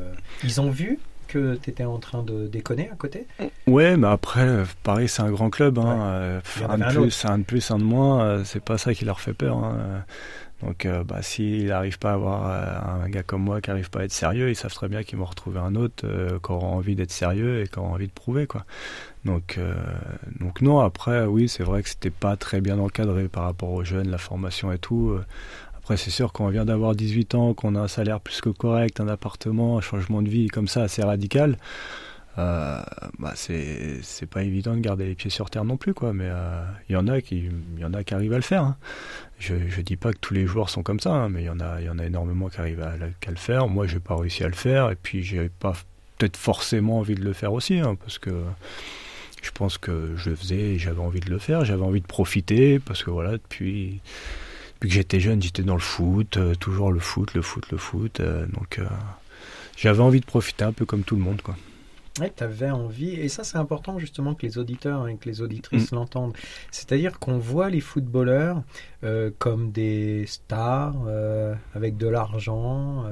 Ils 0.42 0.60
ont 0.60 0.70
vu 0.70 0.98
que 1.26 1.56
tu 1.56 1.70
étais 1.70 1.84
en 1.84 1.98
train 1.98 2.22
de 2.22 2.46
déconner 2.46 2.90
à 2.90 2.96
côté 2.96 3.26
Ouais, 3.66 3.96
mais 3.96 4.08
après, 4.08 4.64
Paris, 4.82 5.08
c'est 5.08 5.22
un 5.22 5.30
grand 5.30 5.50
club. 5.50 5.78
Hein. 5.78 5.98
Euh, 6.02 6.40
un, 6.68 6.78
de 6.78 6.84
plus, 6.84 7.24
un 7.24 7.38
de 7.38 7.44
plus, 7.44 7.70
un 7.70 7.78
de 7.78 7.84
moins, 7.84 8.22
euh, 8.22 8.44
c'est 8.44 8.62
pas 8.62 8.78
ça 8.78 8.94
qui 8.94 9.04
leur 9.04 9.20
fait 9.20 9.34
peur. 9.34 9.56
Hein. 9.58 10.04
Donc, 10.62 10.86
euh, 10.86 11.04
bah, 11.04 11.20
s'ils 11.22 11.66
n'arrivent 11.66 11.98
pas 11.98 12.12
à 12.12 12.14
avoir 12.14 13.02
un 13.02 13.08
gars 13.08 13.22
comme 13.22 13.42
moi 13.42 13.60
qui 13.60 13.70
n'arrive 13.70 13.90
pas 13.90 14.00
à 14.00 14.04
être 14.04 14.12
sérieux, 14.12 14.48
ils 14.50 14.56
savent 14.56 14.72
très 14.72 14.88
bien 14.88 15.02
qu'ils 15.02 15.18
vont 15.18 15.24
retrouver 15.24 15.58
un 15.58 15.74
autre 15.74 16.06
qui 16.06 16.52
aura 16.52 16.66
envie 16.68 16.94
d'être 16.94 17.10
sérieux 17.10 17.62
et 17.62 17.68
qui 17.68 17.78
aura 17.78 17.88
envie 17.88 18.06
de 18.06 18.12
prouver. 18.12 18.46
Quoi. 18.46 18.64
Donc, 19.24 19.58
donc 20.40 20.62
non, 20.62 20.80
après, 20.80 21.26
oui, 21.26 21.48
c'est 21.48 21.64
vrai 21.64 21.82
que 21.82 21.88
c'était 21.88 22.10
pas 22.10 22.36
très 22.36 22.60
bien 22.60 22.78
encadré 22.78 23.28
par 23.28 23.44
rapport 23.44 23.72
aux 23.72 23.84
jeunes, 23.84 24.08
la 24.10 24.18
formation 24.18 24.72
et 24.72 24.78
tout. 24.78 25.18
Après, 25.84 25.98
c'est 25.98 26.10
sûr, 26.10 26.32
quand 26.32 26.46
on 26.46 26.48
vient 26.48 26.64
d'avoir 26.64 26.94
18 26.94 27.34
ans, 27.34 27.52
qu'on 27.52 27.74
a 27.74 27.80
un 27.80 27.88
salaire 27.88 28.18
plus 28.18 28.40
que 28.40 28.48
correct, 28.48 29.00
un 29.00 29.08
appartement, 29.08 29.76
un 29.76 29.82
changement 29.82 30.22
de 30.22 30.30
vie 30.30 30.48
comme 30.48 30.66
ça 30.66 30.82
assez 30.82 31.02
radical, 31.02 31.58
euh, 32.38 32.80
bah 33.18 33.34
c'est 33.36 34.26
pas 34.30 34.42
évident 34.44 34.74
de 34.74 34.80
garder 34.80 35.04
les 35.04 35.14
pieds 35.14 35.28
sur 35.28 35.50
terre 35.50 35.66
non 35.66 35.76
plus 35.76 35.92
quoi. 35.92 36.14
Mais 36.14 36.28
euh, 36.28 36.64
il 36.88 36.94
y 36.94 36.96
en 36.96 37.06
a 37.06 37.20
qui 37.20 37.50
y 37.78 37.84
en 37.84 37.92
a 37.92 38.02
qui 38.02 38.14
arrivent 38.14 38.32
à 38.32 38.36
le 38.36 38.42
faire 38.42 38.62
hein. 38.62 38.76
je 39.38 39.54
je 39.68 39.80
dis 39.82 39.96
pas 39.96 40.10
que 40.12 40.18
tous 40.18 40.32
les 40.34 40.46
joueurs 40.46 40.70
sont 40.70 40.82
comme 40.82 41.00
ça 41.00 41.12
hein, 41.12 41.28
mais 41.28 41.42
il 41.42 41.46
y 41.46 41.50
en 41.50 41.60
a 41.60 41.80
il 41.80 41.86
y 41.86 41.90
en 41.90 41.98
a 41.98 42.04
énormément 42.04 42.48
qui 42.48 42.60
arrivent 42.60 42.82
à, 42.82 42.96
le 42.96 43.36
faire. 43.36 43.68
Moi 43.68 43.86
j'ai 43.86 44.00
pas 44.00 44.16
réussi 44.16 44.42
à 44.42 44.48
le 44.48 44.54
faire 44.54 44.90
et 44.90 44.96
puis 44.96 45.22
j'ai 45.22 45.50
pas 45.50 45.74
peut-être 46.16 46.38
forcément 46.38 46.98
envie 46.98 47.14
de 47.14 47.22
le 47.22 47.34
faire 47.34 47.52
aussi 47.52 47.78
hein, 47.78 47.94
parce 47.94 48.18
que 48.18 48.42
je 49.42 49.50
pense 49.50 49.76
que 49.76 50.14
je 50.16 50.30
le 50.30 50.36
faisais 50.36 50.78
j'avais 50.78 51.00
envie 51.00 51.20
de 51.20 51.30
le 51.30 51.38
faire. 51.38 51.64
J'avais 51.66 51.84
envie 51.84 52.00
de 52.00 52.06
profiter 52.06 52.78
parce 52.78 53.04
que 53.04 53.10
voilà 53.10 53.32
depuis 53.32 54.00
depuis 54.84 54.90
que 54.90 54.94
j'étais 54.96 55.20
jeune, 55.20 55.40
j'étais 55.40 55.62
dans 55.62 55.74
le 55.74 55.80
foot, 55.80 56.36
euh, 56.36 56.54
toujours 56.54 56.92
le 56.92 57.00
foot, 57.00 57.32
le 57.32 57.40
foot, 57.40 57.64
le 57.70 57.78
foot. 57.78 58.20
Euh, 58.20 58.44
donc 58.48 58.78
euh, 58.78 58.84
j'avais 59.78 60.02
envie 60.02 60.20
de 60.20 60.26
profiter 60.26 60.62
un 60.62 60.72
peu 60.72 60.84
comme 60.84 61.04
tout 61.04 61.16
le 61.16 61.22
monde, 61.22 61.40
quoi. 61.40 61.56
Ouais, 62.20 62.30
tu 62.36 62.44
avais 62.44 62.70
envie, 62.70 63.14
et 63.14 63.28
ça 63.28 63.44
c'est 63.44 63.56
important 63.56 63.98
justement 63.98 64.34
que 64.34 64.44
les 64.46 64.58
auditeurs 64.58 65.08
et 65.08 65.16
que 65.16 65.28
les 65.28 65.40
auditrices 65.40 65.90
mm. 65.90 65.94
l'entendent. 65.96 66.36
C'est-à-dire 66.70 67.18
qu'on 67.18 67.38
voit 67.38 67.70
les 67.70 67.80
footballeurs 67.80 68.62
comme 69.38 69.72
des 69.72 70.24
stars 70.26 70.94
avec 71.74 71.96
de 71.96 72.06
l'argent, 72.06 73.04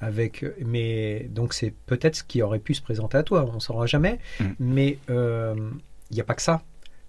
avec, 0.00 0.44
mais 0.64 1.26
donc 1.30 1.52
c'est 1.52 1.74
peut-être 1.86 2.14
ce 2.14 2.22
qui 2.22 2.40
aurait 2.40 2.60
pu 2.60 2.74
se 2.74 2.82
présenter 2.82 3.18
à 3.18 3.24
toi. 3.24 3.44
On 3.50 3.54
ne 3.54 3.60
saura 3.60 3.86
jamais, 3.86 4.20
mm. 4.38 4.44
mais 4.60 4.98
il 5.08 6.14
n'y 6.14 6.20
a 6.20 6.24
pas 6.24 6.34
que 6.34 6.42
ça. 6.42 6.62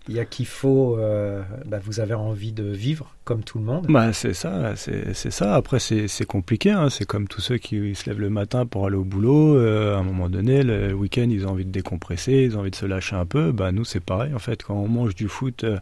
Il 0.10 0.16
y 0.16 0.20
a 0.20 0.26
qu'il 0.26 0.48
faut. 0.48 0.98
Euh, 0.98 1.44
bah, 1.68 1.78
vous 1.84 2.00
avez 2.00 2.16
envie 2.16 2.52
de 2.52 2.64
vivre 2.64 3.14
comme 3.26 3.44
tout 3.44 3.60
le 3.60 3.64
monde. 3.64 3.86
Bah, 3.90 4.12
c'est 4.12 4.34
ça, 4.34 4.74
c'est 4.76 5.14
ça. 5.14 5.54
Après, 5.54 5.78
c'est 5.78 6.26
compliqué. 6.26 6.72
Hein. 6.72 6.90
C'est 6.90 7.06
comme 7.06 7.28
tous 7.28 7.42
ceux 7.42 7.60
qui 7.60 7.94
se 7.94 8.10
lèvent 8.10 8.20
le 8.20 8.32
matin 8.32 8.66
pour 8.66 8.88
aller 8.88 8.96
au 8.96 9.04
boulot. 9.04 9.56
Euh, 9.56 9.96
à 9.96 10.00
un 10.00 10.04
moment 10.04 10.28
donné, 10.28 10.64
le 10.64 10.94
week-end, 10.94 11.28
ils 11.30 11.46
ont 11.46 11.52
envie 11.52 11.64
de 11.64 11.70
décompresser, 11.70 12.32
ils 12.32 12.58
ont 12.58 12.62
envie 12.62 12.72
de 12.72 12.76
se 12.76 12.88
lâcher 12.88 13.18
un 13.18 13.28
peu. 13.28 13.52
Bah, 13.52 13.72
nous, 13.72 13.86
c'est 13.86 14.00
pareil. 14.00 14.34
En 14.34 14.40
fait, 14.40 14.64
quand 14.64 14.74
on 14.74 14.88
mange 14.88 15.14
du 15.14 15.28
foot, 15.28 15.64
euh, 15.64 15.78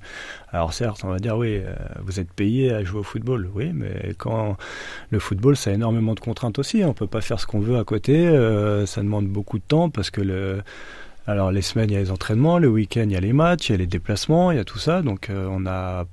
alors 0.51 0.73
certes, 0.73 1.05
on 1.05 1.09
va 1.09 1.19
dire 1.19 1.37
oui, 1.37 1.61
vous 2.03 2.19
êtes 2.19 2.33
payé 2.33 2.73
à 2.73 2.83
jouer 2.83 2.99
au 2.99 3.03
football. 3.03 3.49
Oui, 3.55 3.71
mais 3.73 4.13
quand 4.17 4.57
le 5.09 5.19
football, 5.19 5.55
ça 5.55 5.69
a 5.69 5.73
énormément 5.73 6.15
de 6.15 6.19
contraintes 6.19 6.59
aussi. 6.59 6.83
On 6.83 6.93
peut 6.93 7.07
pas 7.07 7.21
faire 7.21 7.39
ce 7.39 7.47
qu'on 7.47 7.61
veut 7.61 7.77
à 7.77 7.85
côté. 7.85 8.25
ça 8.87 9.01
demande 9.01 9.27
beaucoup 9.27 9.57
de 9.57 9.63
temps 9.65 9.89
parce 9.89 10.11
que 10.11 10.19
le 10.19 10.63
alors 11.27 11.51
les 11.51 11.61
semaines, 11.61 11.89
il 11.89 11.93
y 11.93 11.97
a 11.97 11.99
les 11.99 12.11
entraînements, 12.11 12.57
le 12.57 12.69
week-end, 12.69 13.03
il 13.03 13.11
y 13.11 13.17
a 13.17 13.19
les 13.19 13.33
matchs, 13.33 13.67
il 13.67 13.73
y 13.73 13.75
a 13.75 13.77
les 13.77 13.85
déplacements, 13.85 14.51
il 14.51 14.57
y 14.57 14.61
a 14.61 14.63
tout 14.63 14.79
ça. 14.79 15.01
Donc 15.01 15.29
euh, 15.29 15.45
on 15.51 15.65
a 15.65 16.05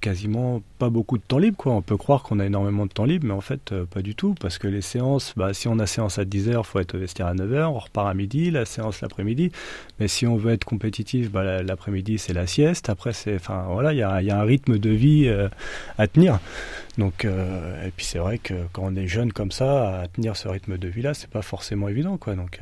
quasiment 0.00 0.62
pas 0.78 0.90
beaucoup 0.90 1.18
de 1.18 1.24
temps 1.24 1.38
libre. 1.38 1.56
Quoi. 1.56 1.72
On 1.72 1.82
peut 1.82 1.96
croire 1.96 2.22
qu'on 2.22 2.38
a 2.38 2.46
énormément 2.46 2.86
de 2.86 2.92
temps 2.92 3.04
libre, 3.04 3.26
mais 3.26 3.32
en 3.32 3.40
fait, 3.40 3.72
euh, 3.72 3.84
pas 3.84 4.00
du 4.00 4.14
tout. 4.14 4.34
Parce 4.38 4.58
que 4.58 4.68
les 4.68 4.80
séances, 4.80 5.32
bah, 5.36 5.54
si 5.54 5.66
on 5.66 5.78
a 5.80 5.86
séance 5.86 6.18
à 6.18 6.24
10h, 6.24 6.58
il 6.58 6.64
faut 6.64 6.78
être 6.78 6.94
au 6.94 6.98
vestiaire 6.98 7.26
à 7.26 7.34
9h, 7.34 7.64
on 7.64 7.78
repart 7.80 8.08
à 8.08 8.14
midi, 8.14 8.52
la 8.52 8.64
séance 8.64 9.00
l'après-midi. 9.00 9.50
Mais 9.98 10.06
si 10.06 10.24
on 10.24 10.36
veut 10.36 10.52
être 10.52 10.64
compétitif, 10.64 11.32
bah, 11.32 11.62
l'après-midi, 11.62 12.18
c'est 12.18 12.34
la 12.34 12.46
sieste. 12.46 12.90
Après, 12.90 13.12
c'est, 13.12 13.34
enfin, 13.34 13.66
voilà, 13.70 13.92
il 13.92 13.98
y 13.98 14.02
a, 14.02 14.38
un 14.38 14.44
rythme 14.44 14.78
de 14.78 14.90
vie 14.90 15.26
euh, 15.26 15.48
à 15.98 16.06
tenir. 16.06 16.38
Donc, 16.96 17.24
et 17.24 17.90
puis 17.96 18.06
c'est 18.06 18.18
vrai 18.18 18.38
que 18.38 18.54
quand 18.72 18.82
on 18.84 18.94
est 18.94 19.08
jeune 19.08 19.32
comme 19.32 19.50
ça, 19.50 20.02
à 20.02 20.06
tenir 20.06 20.36
ce 20.36 20.46
rythme 20.46 20.78
de 20.78 20.86
vie-là, 20.86 21.12
c'est 21.12 21.30
pas 21.30 21.42
forcément 21.42 21.88
évident. 21.88 22.18
Quoi. 22.18 22.36
Donc, 22.36 22.60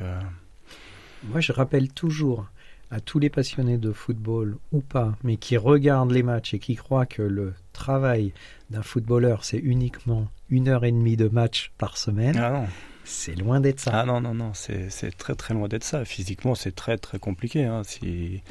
moi, 1.29 1.39
je 1.39 1.51
rappelle 1.51 1.89
toujours 1.89 2.47
à 2.91 2.99
tous 2.99 3.17
les 3.17 3.29
passionnés 3.29 3.77
de 3.77 3.91
football 3.91 4.57
ou 4.71 4.81
pas, 4.81 5.15
mais 5.23 5.37
qui 5.37 5.57
regardent 5.57 6.11
les 6.11 6.23
matchs 6.23 6.53
et 6.53 6.59
qui 6.59 6.75
croient 6.75 7.07
que 7.07 7.23
le 7.23 7.53
travail 7.71 8.33
d'un 8.69 8.83
footballeur, 8.83 9.43
c'est 9.43 9.57
uniquement 9.57 10.27
une 10.49 10.67
heure 10.67 10.85
et 10.85 10.91
demie 10.91 11.17
de 11.17 11.27
match 11.27 11.71
par 11.77 11.97
semaine. 11.97 12.37
Ah 12.37 12.65
c'est 13.05 13.35
loin 13.35 13.59
d'être 13.59 13.79
ça. 13.79 13.91
Ah 13.93 14.05
non, 14.05 14.21
non, 14.21 14.33
non, 14.33 14.51
c'est 14.53 14.89
très 15.17 15.35
très 15.35 15.53
loin 15.53 15.67
d'être 15.67 15.83
ça. 15.83 16.05
Physiquement, 16.05 16.55
c'est 16.55 16.73
très 16.73 16.97
très 16.97 17.19
compliqué. 17.19 17.65
Hein. 17.65 17.81
Si, 17.83 18.41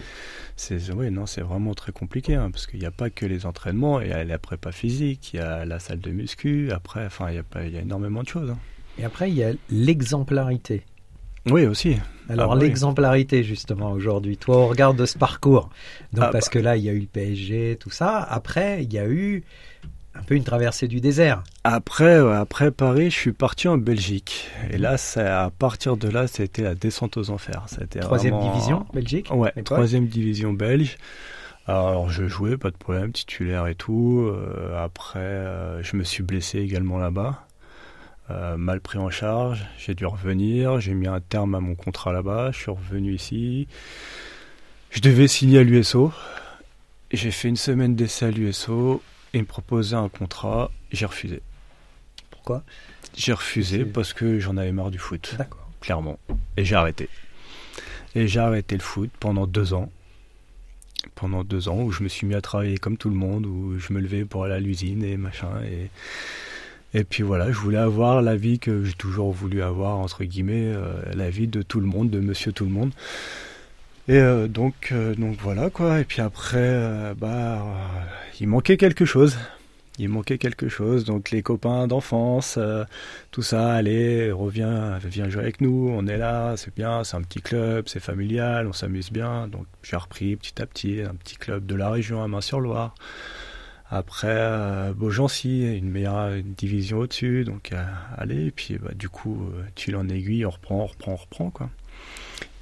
oui, 0.94 1.10
non, 1.10 1.26
c'est 1.26 1.40
vraiment 1.40 1.74
très 1.74 1.92
compliqué 1.92 2.34
hein, 2.34 2.50
parce 2.50 2.66
qu'il 2.66 2.80
n'y 2.80 2.86
a 2.86 2.90
pas 2.90 3.10
que 3.10 3.24
les 3.24 3.46
entraînements, 3.46 4.00
il 4.00 4.08
y 4.08 4.12
a 4.12 4.24
la 4.24 4.38
prépa 4.38 4.72
physique, 4.72 5.32
il 5.32 5.36
y 5.38 5.40
a 5.40 5.64
la 5.64 5.78
salle 5.78 6.00
de 6.00 6.10
muscu, 6.10 6.70
après, 6.70 7.06
enfin, 7.06 7.30
il 7.30 7.36
y 7.36 7.38
a, 7.38 7.64
il 7.64 7.72
y 7.72 7.78
a 7.78 7.80
énormément 7.80 8.22
de 8.22 8.28
choses. 8.28 8.50
Hein. 8.50 8.58
Et 8.98 9.04
après, 9.04 9.30
il 9.30 9.36
y 9.36 9.44
a 9.44 9.52
l'exemplarité. 9.70 10.84
Oui, 11.50 11.66
aussi. 11.66 11.96
Alors, 12.28 12.52
ah, 12.52 12.56
l'exemplarité, 12.56 13.42
justement, 13.42 13.92
aujourd'hui. 13.92 14.36
Toi, 14.36 14.58
on 14.58 14.68
regarde 14.68 15.04
ce 15.04 15.18
parcours. 15.18 15.70
Donc, 16.12 16.24
ah, 16.26 16.30
parce 16.32 16.46
bah. 16.46 16.52
que 16.52 16.58
là, 16.58 16.76
il 16.76 16.84
y 16.84 16.88
a 16.88 16.92
eu 16.92 17.00
le 17.00 17.06
PSG, 17.06 17.76
tout 17.80 17.90
ça. 17.90 18.18
Après, 18.18 18.84
il 18.84 18.92
y 18.92 18.98
a 18.98 19.06
eu 19.06 19.42
un 20.14 20.22
peu 20.22 20.34
une 20.34 20.44
traversée 20.44 20.88
du 20.88 21.00
désert. 21.00 21.42
Après, 21.64 22.16
après 22.16 22.70
Paris, 22.70 23.10
je 23.10 23.16
suis 23.16 23.32
parti 23.32 23.66
en 23.68 23.78
Belgique. 23.78 24.50
Et 24.70 24.78
là, 24.78 24.96
à 25.16 25.50
partir 25.50 25.96
de 25.96 26.08
là, 26.08 26.26
c'était 26.26 26.62
la 26.62 26.74
descente 26.74 27.16
aux 27.16 27.30
enfers. 27.30 27.66
Troisième 28.00 28.38
division, 28.40 28.86
Belgique 28.92 29.28
Ouais, 29.30 29.52
troisième 29.64 30.06
division 30.06 30.52
belge. 30.52 30.98
Alors, 31.66 32.10
je 32.10 32.26
jouais, 32.26 32.56
pas 32.56 32.70
de 32.70 32.76
problème, 32.76 33.12
titulaire 33.12 33.68
et 33.68 33.76
tout. 33.76 34.26
Euh, 34.26 34.84
après, 34.84 35.20
euh, 35.20 35.82
je 35.82 35.96
me 35.96 36.02
suis 36.02 36.24
blessé 36.24 36.58
également 36.58 36.98
là-bas. 36.98 37.46
Euh, 38.30 38.56
mal 38.56 38.80
pris 38.80 38.98
en 38.98 39.10
charge, 39.10 39.66
j'ai 39.78 39.94
dû 39.94 40.06
revenir, 40.06 40.80
j'ai 40.80 40.94
mis 40.94 41.08
un 41.08 41.20
terme 41.20 41.54
à 41.54 41.60
mon 41.60 41.74
contrat 41.74 42.12
là-bas, 42.12 42.50
je 42.52 42.58
suis 42.58 42.70
revenu 42.70 43.14
ici. 43.14 43.66
Je 44.90 45.00
devais 45.00 45.26
signer 45.26 45.58
à 45.58 45.62
l'USO. 45.62 46.12
J'ai 47.10 47.30
fait 47.30 47.48
une 47.48 47.56
semaine 47.56 47.94
d'essai 47.94 48.26
à 48.26 48.30
l'USO 48.30 49.02
et 49.34 49.40
me 49.40 49.46
proposaient 49.46 49.96
un 49.96 50.08
contrat, 50.08 50.70
j'ai 50.92 51.06
refusé. 51.06 51.42
Pourquoi? 52.30 52.62
J'ai 53.16 53.32
refusé 53.32 53.84
parce 53.84 54.12
que 54.12 54.38
j'en 54.38 54.56
avais 54.56 54.72
marre 54.72 54.90
du 54.90 54.98
foot. 54.98 55.36
Clairement. 55.80 56.18
Et 56.56 56.64
j'ai 56.64 56.76
arrêté. 56.76 57.08
Et 58.14 58.28
j'ai 58.28 58.40
arrêté 58.40 58.76
le 58.76 58.82
foot 58.82 59.10
pendant 59.18 59.46
deux 59.46 59.74
ans. 59.74 59.90
Pendant 61.14 61.42
deux 61.42 61.68
ans 61.68 61.80
où 61.80 61.90
je 61.90 62.02
me 62.02 62.08
suis 62.08 62.26
mis 62.26 62.34
à 62.34 62.40
travailler 62.40 62.78
comme 62.78 62.96
tout 62.96 63.10
le 63.10 63.16
monde, 63.16 63.46
où 63.46 63.78
je 63.78 63.92
me 63.92 64.00
levais 64.00 64.24
pour 64.24 64.44
aller 64.44 64.54
à 64.54 64.60
l'usine 64.60 65.02
et 65.02 65.16
machin. 65.16 65.50
Et 65.64 65.90
et 66.94 67.04
puis 67.04 67.22
voilà, 67.22 67.50
je 67.50 67.58
voulais 67.58 67.78
avoir 67.78 68.20
la 68.20 68.36
vie 68.36 68.58
que 68.58 68.84
j'ai 68.84 68.92
toujours 68.92 69.32
voulu 69.32 69.62
avoir, 69.62 69.98
entre 69.98 70.24
guillemets, 70.24 70.72
euh, 70.74 71.00
la 71.14 71.30
vie 71.30 71.48
de 71.48 71.62
tout 71.62 71.80
le 71.80 71.86
monde, 71.86 72.10
de 72.10 72.20
monsieur 72.20 72.52
tout 72.52 72.64
le 72.64 72.70
monde. 72.70 72.92
Et 74.08 74.18
euh, 74.18 74.46
donc, 74.48 74.90
euh, 74.92 75.14
donc 75.14 75.38
voilà 75.40 75.70
quoi. 75.70 76.00
Et 76.00 76.04
puis 76.04 76.20
après, 76.20 77.14
bah, 77.16 77.64
il 78.40 78.48
manquait 78.48 78.76
quelque 78.76 79.06
chose. 79.06 79.38
Il 79.98 80.08
manquait 80.10 80.38
quelque 80.38 80.68
chose. 80.68 81.04
Donc 81.04 81.30
les 81.30 81.42
copains 81.42 81.86
d'enfance, 81.86 82.58
tout 83.30 83.42
ça, 83.42 83.72
allez, 83.72 84.30
reviens, 84.30 84.98
viens 85.04 85.30
jouer 85.30 85.42
avec 85.42 85.60
nous. 85.62 85.90
On 85.96 86.06
est 86.06 86.18
là, 86.18 86.56
c'est 86.56 86.74
bien, 86.74 87.04
c'est 87.04 87.16
un 87.16 87.22
petit 87.22 87.40
club, 87.40 87.88
c'est 87.88 88.00
familial, 88.00 88.66
on 88.66 88.72
s'amuse 88.72 89.10
bien. 89.10 89.48
Donc 89.48 89.66
j'ai 89.82 89.96
repris 89.96 90.36
petit 90.36 90.60
à 90.60 90.66
petit 90.66 91.00
un 91.02 91.14
petit 91.14 91.36
club 91.36 91.64
de 91.64 91.74
la 91.74 91.90
région 91.90 92.22
à 92.22 92.28
Main-sur-Loire. 92.28 92.94
Après, 93.94 94.28
euh, 94.30 94.94
Beaugency, 94.94 95.76
une 95.76 95.90
meilleure 95.90 96.30
division 96.42 97.00
au-dessus. 97.00 97.44
Donc, 97.44 97.72
euh, 97.72 97.84
allez, 98.16 98.50
puis 98.50 98.78
bah, 98.78 98.92
du 98.94 99.10
coup, 99.10 99.50
euh, 99.54 99.62
tu 99.74 99.94
en 99.94 100.08
aiguille, 100.08 100.46
on 100.46 100.50
reprend, 100.50 100.76
on 100.76 100.86
reprend, 100.86 101.12
on 101.12 101.16
reprend. 101.16 101.50
Quoi. 101.50 101.68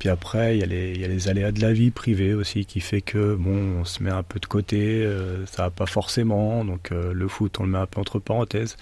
Puis 0.01 0.09
après, 0.09 0.57
il 0.57 0.61
y, 0.61 0.65
a 0.65 0.67
les, 0.67 0.99
y 0.99 1.05
a 1.05 1.07
les 1.07 1.29
aléas 1.29 1.53
de 1.53 1.61
la 1.61 1.73
vie 1.73 1.93
privée 1.93 2.35
aussi 2.35 2.67
qui 2.67 2.81
fait 2.81 3.01
que, 3.01 3.37
bon, 3.37 3.79
on 3.81 3.85
se 3.85 4.03
met 4.03 4.11
un 4.11 4.25
peu 4.25 4.41
de 4.41 4.47
côté, 4.47 5.09
ça 5.47 5.65
va 5.65 5.71
pas 5.71 5.87
forcément. 5.87 6.65
Donc, 6.65 6.91
le 6.91 7.29
foot, 7.29 7.61
on 7.61 7.65
le 7.65 7.69
met 7.71 7.79
un 7.79 7.87
peu 7.87 8.01
entre 8.01 8.19
parenthèses. 8.19 8.77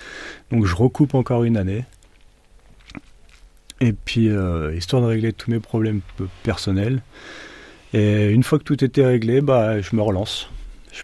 Donc, 0.50 0.64
je 0.64 0.74
recoupe 0.74 1.14
encore 1.14 1.44
une 1.44 1.56
année. 1.56 1.84
Et 3.80 3.92
puis, 3.92 4.30
histoire 4.76 5.02
de 5.02 5.08
régler 5.08 5.32
tous 5.32 5.50
mes 5.50 5.60
problèmes 5.60 6.02
personnels. 6.44 7.02
Et 7.92 8.28
une 8.30 8.44
fois 8.44 8.60
que 8.60 8.64
tout 8.64 8.82
était 8.84 9.04
réglé, 9.04 9.40
bah, 9.40 9.80
je 9.80 9.96
me 9.96 10.02
relance 10.02 10.48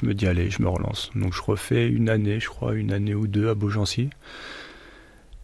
je 0.01 0.07
me 0.07 0.15
dis 0.15 0.27
allez, 0.27 0.51
je 0.51 0.63
me 0.63 0.69
relance. 0.69 1.11
Donc 1.15 1.35
je 1.35 1.43
refais 1.43 1.89
une 1.89 2.09
année, 2.09 2.41
je 2.41 2.49
crois, 2.49 2.75
une 2.75 2.93
année 2.93 3.15
ou 3.15 3.27
deux 3.27 3.49
à 3.49 3.55
Beaugency. 3.55 4.11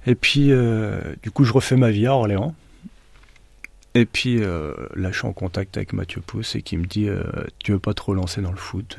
Et 0.06 0.14
puis, 0.14 0.50
euh, 0.50 1.00
du 1.22 1.30
coup, 1.30 1.44
je 1.44 1.52
refais 1.52 1.76
ma 1.76 1.90
vie 1.90 2.06
à 2.06 2.14
Orléans. 2.14 2.54
Et 3.94 4.06
puis, 4.06 4.42
euh, 4.42 4.72
là, 4.94 5.10
je 5.10 5.18
suis 5.18 5.26
en 5.26 5.32
contact 5.32 5.76
avec 5.76 5.92
Mathieu 5.92 6.20
Pousse 6.20 6.54
et 6.54 6.62
qui 6.62 6.76
me 6.76 6.86
dit 6.86 7.08
euh, 7.08 7.22
Tu 7.58 7.72
veux 7.72 7.78
pas 7.78 7.92
te 7.92 8.02
relancer 8.02 8.40
dans 8.40 8.50
le 8.50 8.56
foot? 8.56 8.96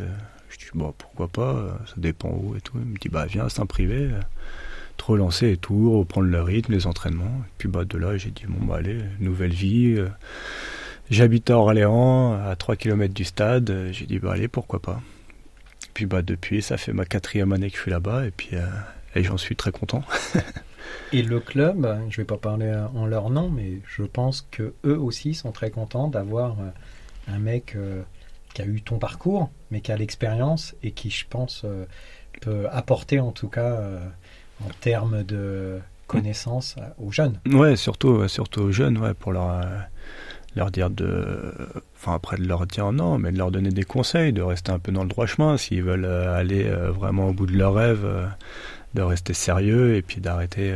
Je 0.50 0.58
dis 0.58 0.66
Bon, 0.74 0.94
pourquoi 0.98 1.28
pas 1.28 1.80
Ça 1.88 1.96
dépend 1.98 2.30
où 2.30 2.56
et 2.56 2.62
tout. 2.62 2.78
Il 2.78 2.92
me 2.92 2.98
dit 2.98 3.10
Bah, 3.10 3.26
viens, 3.26 3.50
c'est 3.50 3.62
un 3.62 3.66
privé. 3.66 4.10
te 4.98 5.04
relancer 5.04 5.52
et 5.52 5.58
tout, 5.58 5.98
reprendre 5.98 6.28
le 6.28 6.42
rythme, 6.42 6.74
les 6.74 6.88
entraînements. 6.88 7.42
Et 7.46 7.52
puis, 7.58 7.68
bah, 7.68 7.86
de 7.86 7.98
là, 7.98 8.18
j'ai 8.18 8.30
dit 8.30 8.44
Bon, 8.48 8.64
bah, 8.66 8.78
allez, 8.78 9.00
nouvelle 9.20 9.54
vie. 9.54 9.98
J'habite 11.10 11.50
à 11.50 11.58
Orléans, 11.58 12.34
à 12.34 12.56
3 12.56 12.76
km 12.76 13.14
du 13.14 13.24
stade. 13.24 13.90
J'ai 13.92 14.06
dit 14.06 14.20
Bah, 14.20 14.34
allez, 14.34 14.48
pourquoi 14.48 14.80
pas 14.80 15.02
puis 15.93 16.06
bah 16.06 16.21
depuis, 16.21 16.62
ça 16.62 16.77
fait 16.77 16.93
ma 16.93 17.06
quatrième 17.06 17.51
année 17.51 17.69
que 17.69 17.77
je 17.77 17.82
suis 17.82 17.91
là-bas 17.91 18.25
et 18.25 18.32
puis 18.32 18.49
euh, 18.54 18.65
et 19.15 19.23
j'en 19.23 19.38
suis 19.38 19.56
très 19.56 19.71
content. 19.71 20.04
et 21.13 21.21
le 21.21 21.39
club, 21.39 21.88
je 22.10 22.17
vais 22.17 22.25
pas 22.25 22.38
parler 22.38 22.73
en 22.95 23.06
leur 23.06 23.30
nom, 23.30 23.49
mais 23.49 23.80
je 23.86 24.04
pense 24.04 24.47
que 24.51 24.73
eux 24.86 24.97
aussi 24.97 25.34
sont 25.34 25.51
très 25.51 25.69
contents 25.69 26.08
d'avoir 26.08 26.60
euh, 26.60 26.69
un 27.27 27.39
mec 27.39 27.75
euh, 27.75 28.01
qui 28.54 28.62
a 28.62 28.65
eu 28.65 28.82
ton 28.82 28.99
parcours, 28.99 29.49
mais 29.69 29.82
qui 29.82 29.91
a 29.91 29.97
l'expérience 29.97 30.75
et 30.84 30.91
qui, 30.91 31.10
je 31.10 31.25
pense, 31.30 31.65
peut 32.41 32.67
apporter 32.69 33.19
en 33.19 33.32
tout 33.32 33.47
cas 33.47 33.80
en 34.62 34.69
termes 34.82 35.23
de 35.23 35.80
connaissances 36.08 36.75
aux 36.97 37.12
jeunes. 37.12 37.39
Ouais, 37.45 37.77
surtout, 37.77 38.27
surtout 38.27 38.62
aux 38.62 38.71
jeunes, 38.73 38.97
ouais, 38.97 39.13
pour 39.13 39.32
leur 39.32 39.63
leur 40.56 40.72
dire 40.72 40.90
de 40.90 41.54
enfin 41.96 42.16
après 42.16 42.38
de 42.38 42.46
leur 42.46 42.66
dire 42.68 42.92
non 42.92 43.18
mais 43.18 43.32
de 43.32 43.38
leur 43.38 43.52
donner 43.52 43.70
des 43.70 43.84
conseils 43.84 44.34
de 44.34 44.42
rester 44.42 44.72
un 44.72 44.80
peu 44.80 44.92
dans 44.92 45.04
le 45.04 45.10
droit 45.10 45.26
chemin 45.26 45.58
s'ils 45.58 45.84
veulent 45.84 46.06
euh, 46.06 46.36
aller 46.36 46.66
euh, 46.66 46.92
vraiment 46.92 47.30
au 47.30 47.34
bout 47.34 47.46
de 47.46 47.56
leur 47.56 47.74
rêve 47.74 48.04
euh, 48.04 48.26
de 48.94 49.02
rester 49.02 49.34
sérieux 49.34 49.96
et 49.96 50.02
puis 50.02 50.20
d'arrêter 50.20 50.74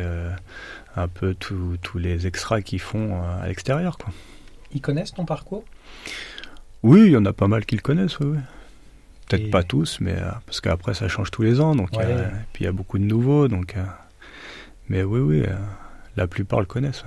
un 0.95 1.07
peu 1.09 1.35
tous 1.35 1.97
les 1.97 2.27
extras 2.27 2.61
qu'ils 2.61 2.79
font 2.79 3.21
à 3.21 3.47
l'extérieur 3.47 3.97
quoi. 3.97 4.13
Ils 4.73 4.79
connaissent 4.79 5.13
ton 5.13 5.25
parcours? 5.25 5.65
Oui 6.81 7.07
il 7.07 7.11
y 7.11 7.17
en 7.17 7.25
a 7.25 7.33
pas 7.33 7.49
mal 7.49 7.65
qui 7.65 7.75
le 7.75 7.81
connaissent 7.81 8.17
oui, 8.21 8.37
peut-être 9.27 9.51
pas 9.51 9.63
tous 9.63 9.99
mais 9.99 10.15
parce 10.45 10.61
qu'après 10.61 10.93
ça 10.93 11.09
change 11.09 11.29
tous 11.29 11.41
les 11.41 11.59
ans 11.59 11.75
donc 11.75 11.93
et 11.95 12.05
puis 12.53 12.63
il 12.63 12.67
y 12.67 12.69
a 12.69 12.71
beaucoup 12.71 12.99
de 12.99 13.03
nouveaux 13.03 13.49
donc 13.49 13.75
mais 14.87 15.03
oui 15.03 15.19
oui 15.19 15.43
la 16.15 16.27
plupart 16.27 16.61
le 16.61 16.65
connaissent 16.65 17.03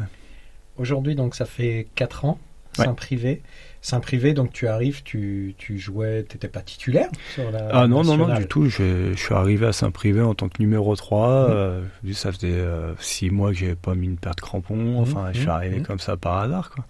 Aujourd'hui, 0.78 1.16
donc, 1.16 1.34
ça 1.34 1.44
fait 1.44 1.88
4 1.96 2.24
ans 2.24 2.38
Saint-Privé. 2.84 3.42
Saint-Privé, 3.80 4.34
donc 4.34 4.52
tu 4.52 4.66
arrives, 4.66 5.02
tu, 5.02 5.54
tu 5.56 5.78
jouais, 5.78 6.24
tu 6.28 6.36
n'étais 6.36 6.48
pas 6.48 6.60
titulaire 6.60 7.08
sur 7.34 7.50
la 7.50 7.68
Ah 7.72 7.86
non, 7.86 8.02
non, 8.02 8.16
non, 8.16 8.34
du 8.34 8.46
tout. 8.46 8.68
Je, 8.68 9.12
je 9.12 9.18
suis 9.18 9.34
arrivé 9.34 9.66
à 9.66 9.72
Saint-Privé 9.72 10.20
en 10.20 10.34
tant 10.34 10.48
que 10.48 10.60
numéro 10.60 10.96
3. 10.96 11.28
Mmh. 11.28 11.50
Euh, 11.50 11.82
ça 12.12 12.32
faisait 12.32 12.64
6 12.98 13.26
euh, 13.26 13.30
mois 13.30 13.52
que 13.52 13.58
j'avais 13.58 13.76
pas 13.76 13.94
mis 13.94 14.06
une 14.06 14.18
paire 14.18 14.34
de 14.34 14.40
crampons. 14.40 14.74
Mmh. 14.74 14.98
Enfin, 14.98 15.28
je 15.32 15.38
suis 15.38 15.46
mmh. 15.46 15.50
arrivé 15.50 15.80
comme 15.80 16.00
ça 16.00 16.16
par 16.16 16.38
hasard. 16.38 16.70
Quoi. 16.70 16.84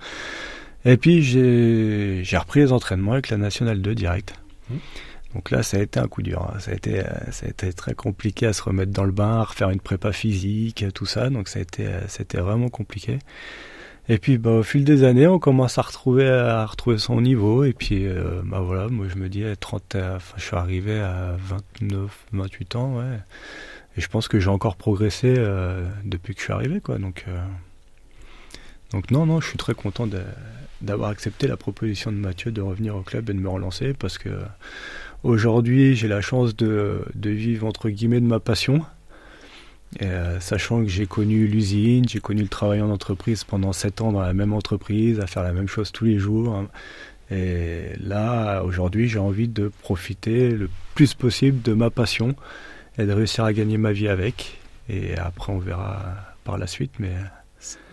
Et 0.85 0.96
puis 0.96 1.22
j'ai 1.22 2.38
repris 2.38 2.61
les 2.61 2.72
entraînements 2.72 3.12
avec 3.12 3.29
la 3.29 3.37
Nationale 3.37 3.83
2 3.83 3.94
direct. 3.94 4.35
Mmh. 4.70 4.77
Donc 5.35 5.51
là, 5.51 5.62
ça 5.62 5.77
a 5.77 5.81
été 5.81 6.01
un 6.01 6.09
coup 6.09 6.22
dur. 6.22 6.51
Hein. 6.51 6.59
Ça, 6.59 6.70
a 6.70 6.74
été, 6.74 7.03
ça 7.33 7.44
a 7.44 7.51
été 7.51 7.70
très 7.74 7.92
compliqué 7.92 8.46
à 8.46 8.55
se 8.55 8.62
remettre 8.62 8.92
dans 8.92 9.05
le 9.05 9.12
bain, 9.12 9.40
à 9.40 9.44
refaire 9.44 9.68
une 9.68 9.81
prépa 9.81 10.12
physique, 10.12 10.87
tout 10.94 11.05
ça. 11.05 11.29
Donc 11.29 11.48
ça 11.48 11.59
a 11.59 11.62
été, 11.62 11.87
c'était 12.09 12.38
vraiment 12.38 12.70
compliqué. 12.70 13.18
Et 14.11 14.18
puis 14.18 14.38
bah, 14.38 14.51
au 14.51 14.62
fil 14.62 14.85
des 14.85 15.05
années, 15.05 15.27
on 15.27 15.38
commence 15.38 15.77
à 15.77 15.83
retrouver 15.83 16.29
à 16.29 16.64
retrouver 16.64 16.99
son 16.99 17.21
niveau. 17.21 17.64
Et 17.64 17.73
puis 17.75 18.07
euh, 18.07 18.40
bah 18.44 18.61
voilà, 18.61 18.88
moi 18.88 19.07
je 19.09 19.16
me 19.16 19.29
dis 19.29 19.44
30, 19.61 19.97
enfin, 19.97 20.35
je 20.37 20.42
suis 20.42 20.57
arrivé 20.57 20.99
à 20.99 21.37
29, 21.38 22.27
28 22.33 22.77
ans, 22.77 22.97
ouais. 22.99 23.18
Et 23.97 24.01
je 24.01 24.09
pense 24.09 24.29
que 24.29 24.40
j'ai 24.40 24.49
encore 24.49 24.77
progressé 24.77 25.35
euh, 25.37 25.87
depuis 26.05 26.35
que 26.35 26.40
je 26.40 26.44
suis 26.44 26.53
arrivé, 26.53 26.81
quoi. 26.81 26.99
Donc 26.99 27.25
euh, 27.29 27.38
donc 28.92 29.11
non, 29.11 29.27
non, 29.27 29.40
je 29.40 29.49
suis 29.49 29.59
très 29.59 29.75
content 29.75 30.09
d'avoir 30.81 31.11
accepté 31.11 31.47
la 31.47 31.59
proposition 31.59 32.11
de 32.11 32.16
Mathieu 32.16 32.51
de 32.51 32.62
revenir 32.62 32.97
au 32.97 33.03
club 33.03 33.29
et 33.29 33.35
de 33.35 33.38
me 33.38 33.49
relancer 33.51 33.92
parce 33.92 34.16
que 34.16 34.31
aujourd'hui 35.23 35.94
j'ai 35.97 36.09
la 36.09 36.23
chance 36.23 36.57
de, 36.57 37.05
de 37.14 37.29
vivre 37.29 37.66
entre 37.66 37.90
guillemets 37.90 38.21
de 38.21 38.27
ma 38.27 38.40
passion. 38.40 38.87
Euh, 40.03 40.38
sachant 40.40 40.83
que 40.83 40.88
j'ai 40.88 41.07
connu 41.07 41.46
l'usine, 41.46 42.07
j'ai 42.09 42.20
connu 42.20 42.42
le 42.42 42.48
travail 42.48 42.83
en 42.83 42.90
entreprise 42.90 43.44
pendant 43.44 43.72
7 43.72 44.03
ans 44.03 44.12
dans 44.12 44.20
la 44.20 44.35
même 44.35 44.53
entreprise, 44.53 45.20
à 45.20 45.27
faire 45.27 45.42
la 45.42 45.53
même 45.53 45.68
chose 45.68 45.92
tous 45.92 46.05
les 46.05 46.18
jours. 46.18 46.55
Hein. 46.55 46.68
Et 47.31 47.92
là, 48.01 48.62
aujourd'hui, 48.62 49.09
j'ai 49.09 49.18
envie 49.18 49.48
de 49.48 49.70
profiter 49.83 50.51
le 50.51 50.70
plus 50.94 51.14
possible 51.14 51.61
de 51.62 51.74
ma 51.74 51.90
passion 51.90 52.35
et 52.98 53.07
de 53.07 53.12
réussir 53.12 53.44
à 53.44 53.53
gagner 53.53 53.79
ma 53.79 53.92
vie 53.92 54.09
avec. 54.09 54.59
Et 54.88 55.16
après, 55.16 55.53
on 55.53 55.59
verra 55.59 56.16
par 56.44 56.59
la 56.59 56.66
suite. 56.66 56.92
Mais... 56.98 57.12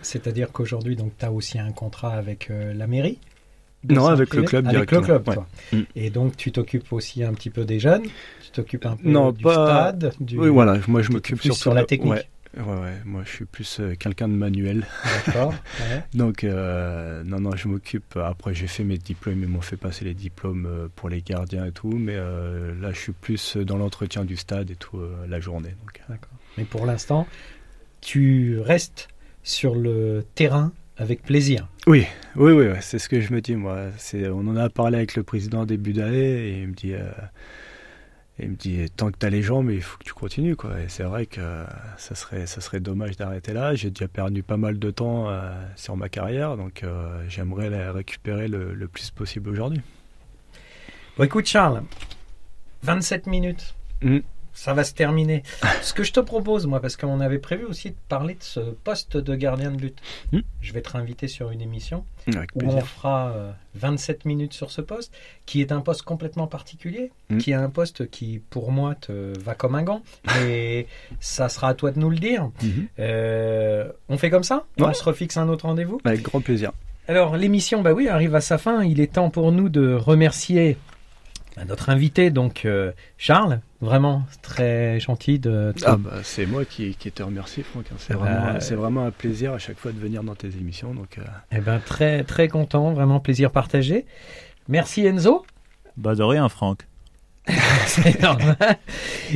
C'est-à-dire 0.02 0.52
qu'aujourd'hui, 0.52 0.96
tu 0.96 1.24
as 1.24 1.32
aussi 1.32 1.58
un 1.58 1.72
contrat 1.72 2.14
avec 2.14 2.50
euh, 2.50 2.72
la 2.72 2.86
mairie? 2.86 3.18
Non, 3.90 4.06
avec 4.06 4.34
le 4.34 4.42
club 4.42 4.66
Avec 4.66 4.90
le 4.90 5.00
club, 5.00 5.24
toi. 5.24 5.46
Mm. 5.72 5.80
Et 5.94 6.10
donc, 6.10 6.36
tu 6.36 6.52
t'occupes 6.52 6.92
aussi 6.92 7.22
un 7.22 7.32
petit 7.32 7.50
peu 7.50 7.64
des 7.64 7.78
jeunes? 7.78 8.04
Tu 8.42 8.50
t'occupes 8.52 8.86
un 8.86 8.96
peu 8.96 9.08
non, 9.08 9.32
du 9.32 9.42
pas... 9.42 9.92
stade 9.92 10.14
du... 10.20 10.38
Oui, 10.38 10.48
voilà. 10.48 10.78
Moi, 10.88 11.02
je 11.02 11.12
m'occupe 11.12 11.40
surtout 11.40 11.58
sur 11.58 11.74
la 11.74 11.84
technique. 11.84 12.12
Ouais. 12.12 12.26
Ouais, 12.56 12.62
ouais, 12.62 13.02
moi 13.04 13.20
je 13.22 13.30
suis 13.30 13.44
plus 13.44 13.80
euh, 13.80 13.94
quelqu'un 13.96 14.28
de 14.28 14.32
manuel. 14.32 14.86
D'accord. 15.26 15.52
Donc, 16.14 16.42
euh, 16.42 17.22
non, 17.22 17.38
non, 17.38 17.54
je 17.54 17.68
m'occupe. 17.68 18.16
Après, 18.16 18.54
j'ai 18.54 18.66
fait 18.66 18.82
mes 18.82 18.96
diplômes, 18.96 19.42
ils 19.42 19.48
m'ont 19.48 19.60
fait 19.60 19.76
passer 19.76 20.06
les 20.06 20.14
diplômes 20.14 20.66
euh, 20.66 20.88
pour 20.96 21.10
les 21.10 21.20
gardiens 21.20 21.66
et 21.66 21.72
tout. 21.72 21.90
Mais 21.90 22.16
là, 22.16 22.92
je 22.92 22.98
suis 22.98 23.12
plus 23.12 23.58
dans 23.58 23.76
l'entretien 23.76 24.24
du 24.24 24.36
stade 24.36 24.70
et 24.70 24.76
tout 24.76 24.98
la 25.28 25.40
journée. 25.40 25.74
D'accord. 26.08 26.32
Mais 26.56 26.64
pour 26.64 26.86
l'instant, 26.86 27.26
tu 28.00 28.58
restes 28.60 29.08
sur 29.42 29.74
le 29.74 30.24
terrain 30.34 30.72
avec 30.98 31.22
plaisir. 31.22 31.68
Oui, 31.86 32.06
oui, 32.36 32.52
oui, 32.52 32.66
c'est 32.80 32.98
ce 32.98 33.08
que 33.08 33.20
je 33.20 33.32
me 33.32 33.40
dis 33.40 33.54
moi. 33.54 33.90
C'est, 33.98 34.28
on 34.28 34.40
en 34.40 34.56
a 34.56 34.68
parlé 34.68 34.96
avec 34.96 35.14
le 35.16 35.22
président 35.22 35.66
début 35.66 35.92
d'année 35.92 36.48
et 36.48 36.62
il 36.62 36.68
me 36.68 36.74
dit, 36.74 36.94
euh, 36.94 37.10
il 38.38 38.50
me 38.50 38.56
dit 38.56 38.90
tant 38.96 39.10
que 39.10 39.18
tu 39.18 39.26
as 39.26 39.30
les 39.30 39.42
jambes, 39.42 39.70
il 39.70 39.82
faut 39.82 39.98
que 39.98 40.04
tu 40.04 40.14
continues 40.14 40.56
quoi. 40.56 40.80
Et 40.80 40.88
c'est 40.88 41.04
vrai 41.04 41.26
que 41.26 41.64
ça 41.96 42.14
serait, 42.14 42.46
ça 42.46 42.60
serait 42.60 42.80
dommage 42.80 43.16
d'arrêter 43.16 43.52
là. 43.52 43.74
J'ai 43.74 43.90
déjà 43.90 44.08
perdu 44.08 44.42
pas 44.42 44.56
mal 44.56 44.78
de 44.78 44.90
temps 44.90 45.28
euh, 45.28 45.50
sur 45.76 45.96
ma 45.96 46.08
carrière, 46.08 46.56
donc 46.56 46.82
euh, 46.82 47.22
j'aimerais 47.28 47.70
la 47.70 47.92
récupérer 47.92 48.48
le, 48.48 48.88
plus 48.88 49.10
possible 49.10 49.50
aujourd'hui. 49.50 49.80
Bon, 51.16 51.24
écoute 51.24 51.46
Charles, 51.46 51.82
27 52.82 53.26
minutes. 53.26 53.74
Mmh 54.02 54.18
ça 54.56 54.72
va 54.72 54.84
se 54.84 54.94
terminer. 54.94 55.42
ce 55.82 55.92
que 55.92 56.02
je 56.02 56.12
te 56.12 56.20
propose, 56.20 56.66
moi, 56.66 56.80
parce 56.80 56.96
qu'on 56.96 57.20
avait 57.20 57.38
prévu 57.38 57.64
aussi 57.64 57.90
de 57.90 57.96
parler 58.08 58.34
de 58.34 58.42
ce 58.42 58.60
poste 58.60 59.16
de 59.16 59.34
gardien 59.34 59.70
de 59.70 59.80
lutte. 59.80 59.98
Hmm. 60.32 60.40
Je 60.60 60.72
vais 60.72 60.80
te 60.82 60.90
réinviter 60.90 61.28
sur 61.28 61.50
une 61.50 61.60
émission 61.60 62.04
où 62.26 62.64
on 62.64 62.80
fera 62.80 63.34
27 63.74 64.16
euh, 64.16 64.28
minutes 64.28 64.54
sur 64.54 64.70
ce 64.70 64.80
poste, 64.80 65.12
qui 65.44 65.60
est 65.60 65.70
un 65.70 65.80
poste 65.80 66.02
complètement 66.02 66.46
particulier, 66.46 67.12
hmm. 67.30 67.38
qui 67.38 67.52
est 67.52 67.54
un 67.54 67.68
poste 67.68 68.10
qui, 68.10 68.40
pour 68.50 68.72
moi, 68.72 68.94
te 68.94 69.38
va 69.38 69.54
comme 69.54 69.74
un 69.74 69.82
gant. 69.82 70.02
Et 70.46 70.86
ça 71.20 71.48
sera 71.48 71.68
à 71.68 71.74
toi 71.74 71.90
de 71.90 72.00
nous 72.00 72.10
le 72.10 72.18
dire. 72.18 72.50
Hmm. 72.62 72.86
Euh, 72.98 73.92
on 74.08 74.16
fait 74.16 74.30
comme 74.30 74.44
ça? 74.44 74.64
On 74.78 74.92
se 74.92 75.04
refixe 75.04 75.36
un 75.36 75.48
autre 75.48 75.66
rendez-vous? 75.66 76.00
Avec 76.04 76.22
grand 76.22 76.40
plaisir. 76.40 76.72
Alors, 77.08 77.36
l'émission, 77.36 77.82
bah 77.82 77.92
oui, 77.92 78.08
arrive 78.08 78.34
à 78.34 78.40
sa 78.40 78.58
fin. 78.58 78.82
Il 78.82 79.00
est 79.00 79.12
temps 79.12 79.30
pour 79.30 79.52
nous 79.52 79.68
de 79.68 79.94
remercier 79.94 80.76
notre 81.64 81.88
invité, 81.88 82.30
donc 82.30 82.64
euh, 82.64 82.92
Charles, 83.16 83.60
vraiment 83.80 84.24
très 84.42 85.00
gentil 85.00 85.38
de. 85.38 85.72
Ah 85.84 85.96
bah, 85.96 86.18
c'est 86.22 86.46
moi 86.46 86.64
qui, 86.64 86.94
qui, 86.94 87.10
te 87.10 87.22
remercie, 87.22 87.62
Franck. 87.62 87.86
Hein. 87.90 87.96
C'est 87.98 88.14
vraiment, 88.14 88.54
euh, 88.54 88.76
vraiment, 88.76 89.06
un 89.06 89.10
plaisir 89.10 89.52
à 89.52 89.58
chaque 89.58 89.78
fois 89.78 89.92
de 89.92 89.98
venir 89.98 90.22
dans 90.22 90.34
tes 90.34 90.48
émissions. 90.48 90.92
Donc, 90.92 91.18
euh. 91.18 91.22
Eh 91.52 91.60
ben 91.60 91.80
très 91.80 92.24
très 92.24 92.48
content, 92.48 92.92
vraiment 92.92 93.20
plaisir 93.20 93.50
partagé. 93.50 94.04
Merci 94.68 95.06
Enzo. 95.06 95.46
Bah 95.96 96.14
de 96.14 96.22
rien, 96.22 96.48
Franck. 96.48 96.86
c'est 97.86 98.20
normal. 98.20 98.56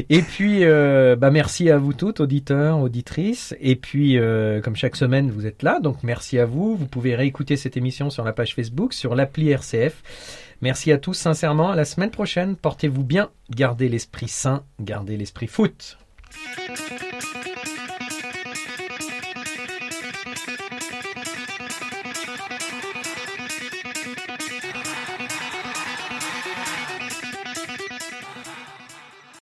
Et 0.09 0.21
puis, 0.21 0.65
bah 0.65 1.31
merci 1.31 1.71
à 1.71 1.79
vous 1.79 1.95
toutes, 1.95 2.21
auditeurs, 2.21 2.81
auditrices. 2.81 3.55
Et 3.61 3.77
puis, 3.77 4.19
comme 4.63 4.75
chaque 4.77 4.97
semaine, 4.97 5.31
vous 5.31 5.47
êtes 5.47 5.63
là, 5.63 5.79
donc 5.81 6.03
merci 6.03 6.39
à 6.39 6.45
vous. 6.45 6.77
Vous 6.77 6.87
pouvez 6.87 7.15
réécouter 7.15 7.57
cette 7.57 7.77
émission 7.77 8.11
sur 8.11 8.25
la 8.25 8.33
page 8.33 8.57
Facebook, 8.57 8.93
sur 8.93 9.15
l'appli 9.15 9.51
RCF. 9.51 10.03
Merci 10.61 10.93
à 10.93 10.99
tous 10.99 11.15
sincèrement. 11.15 11.71
À 11.71 11.77
la 11.77 11.85
semaine 11.85 12.11
prochaine. 12.11 12.57
Portez-vous 12.57 13.05
bien. 13.05 13.31
Gardez 13.51 13.89
l'esprit 13.89 14.29
sain. 14.29 14.65
Gardez 14.81 15.17
l'esprit 15.17 15.47
foot. 15.47 15.99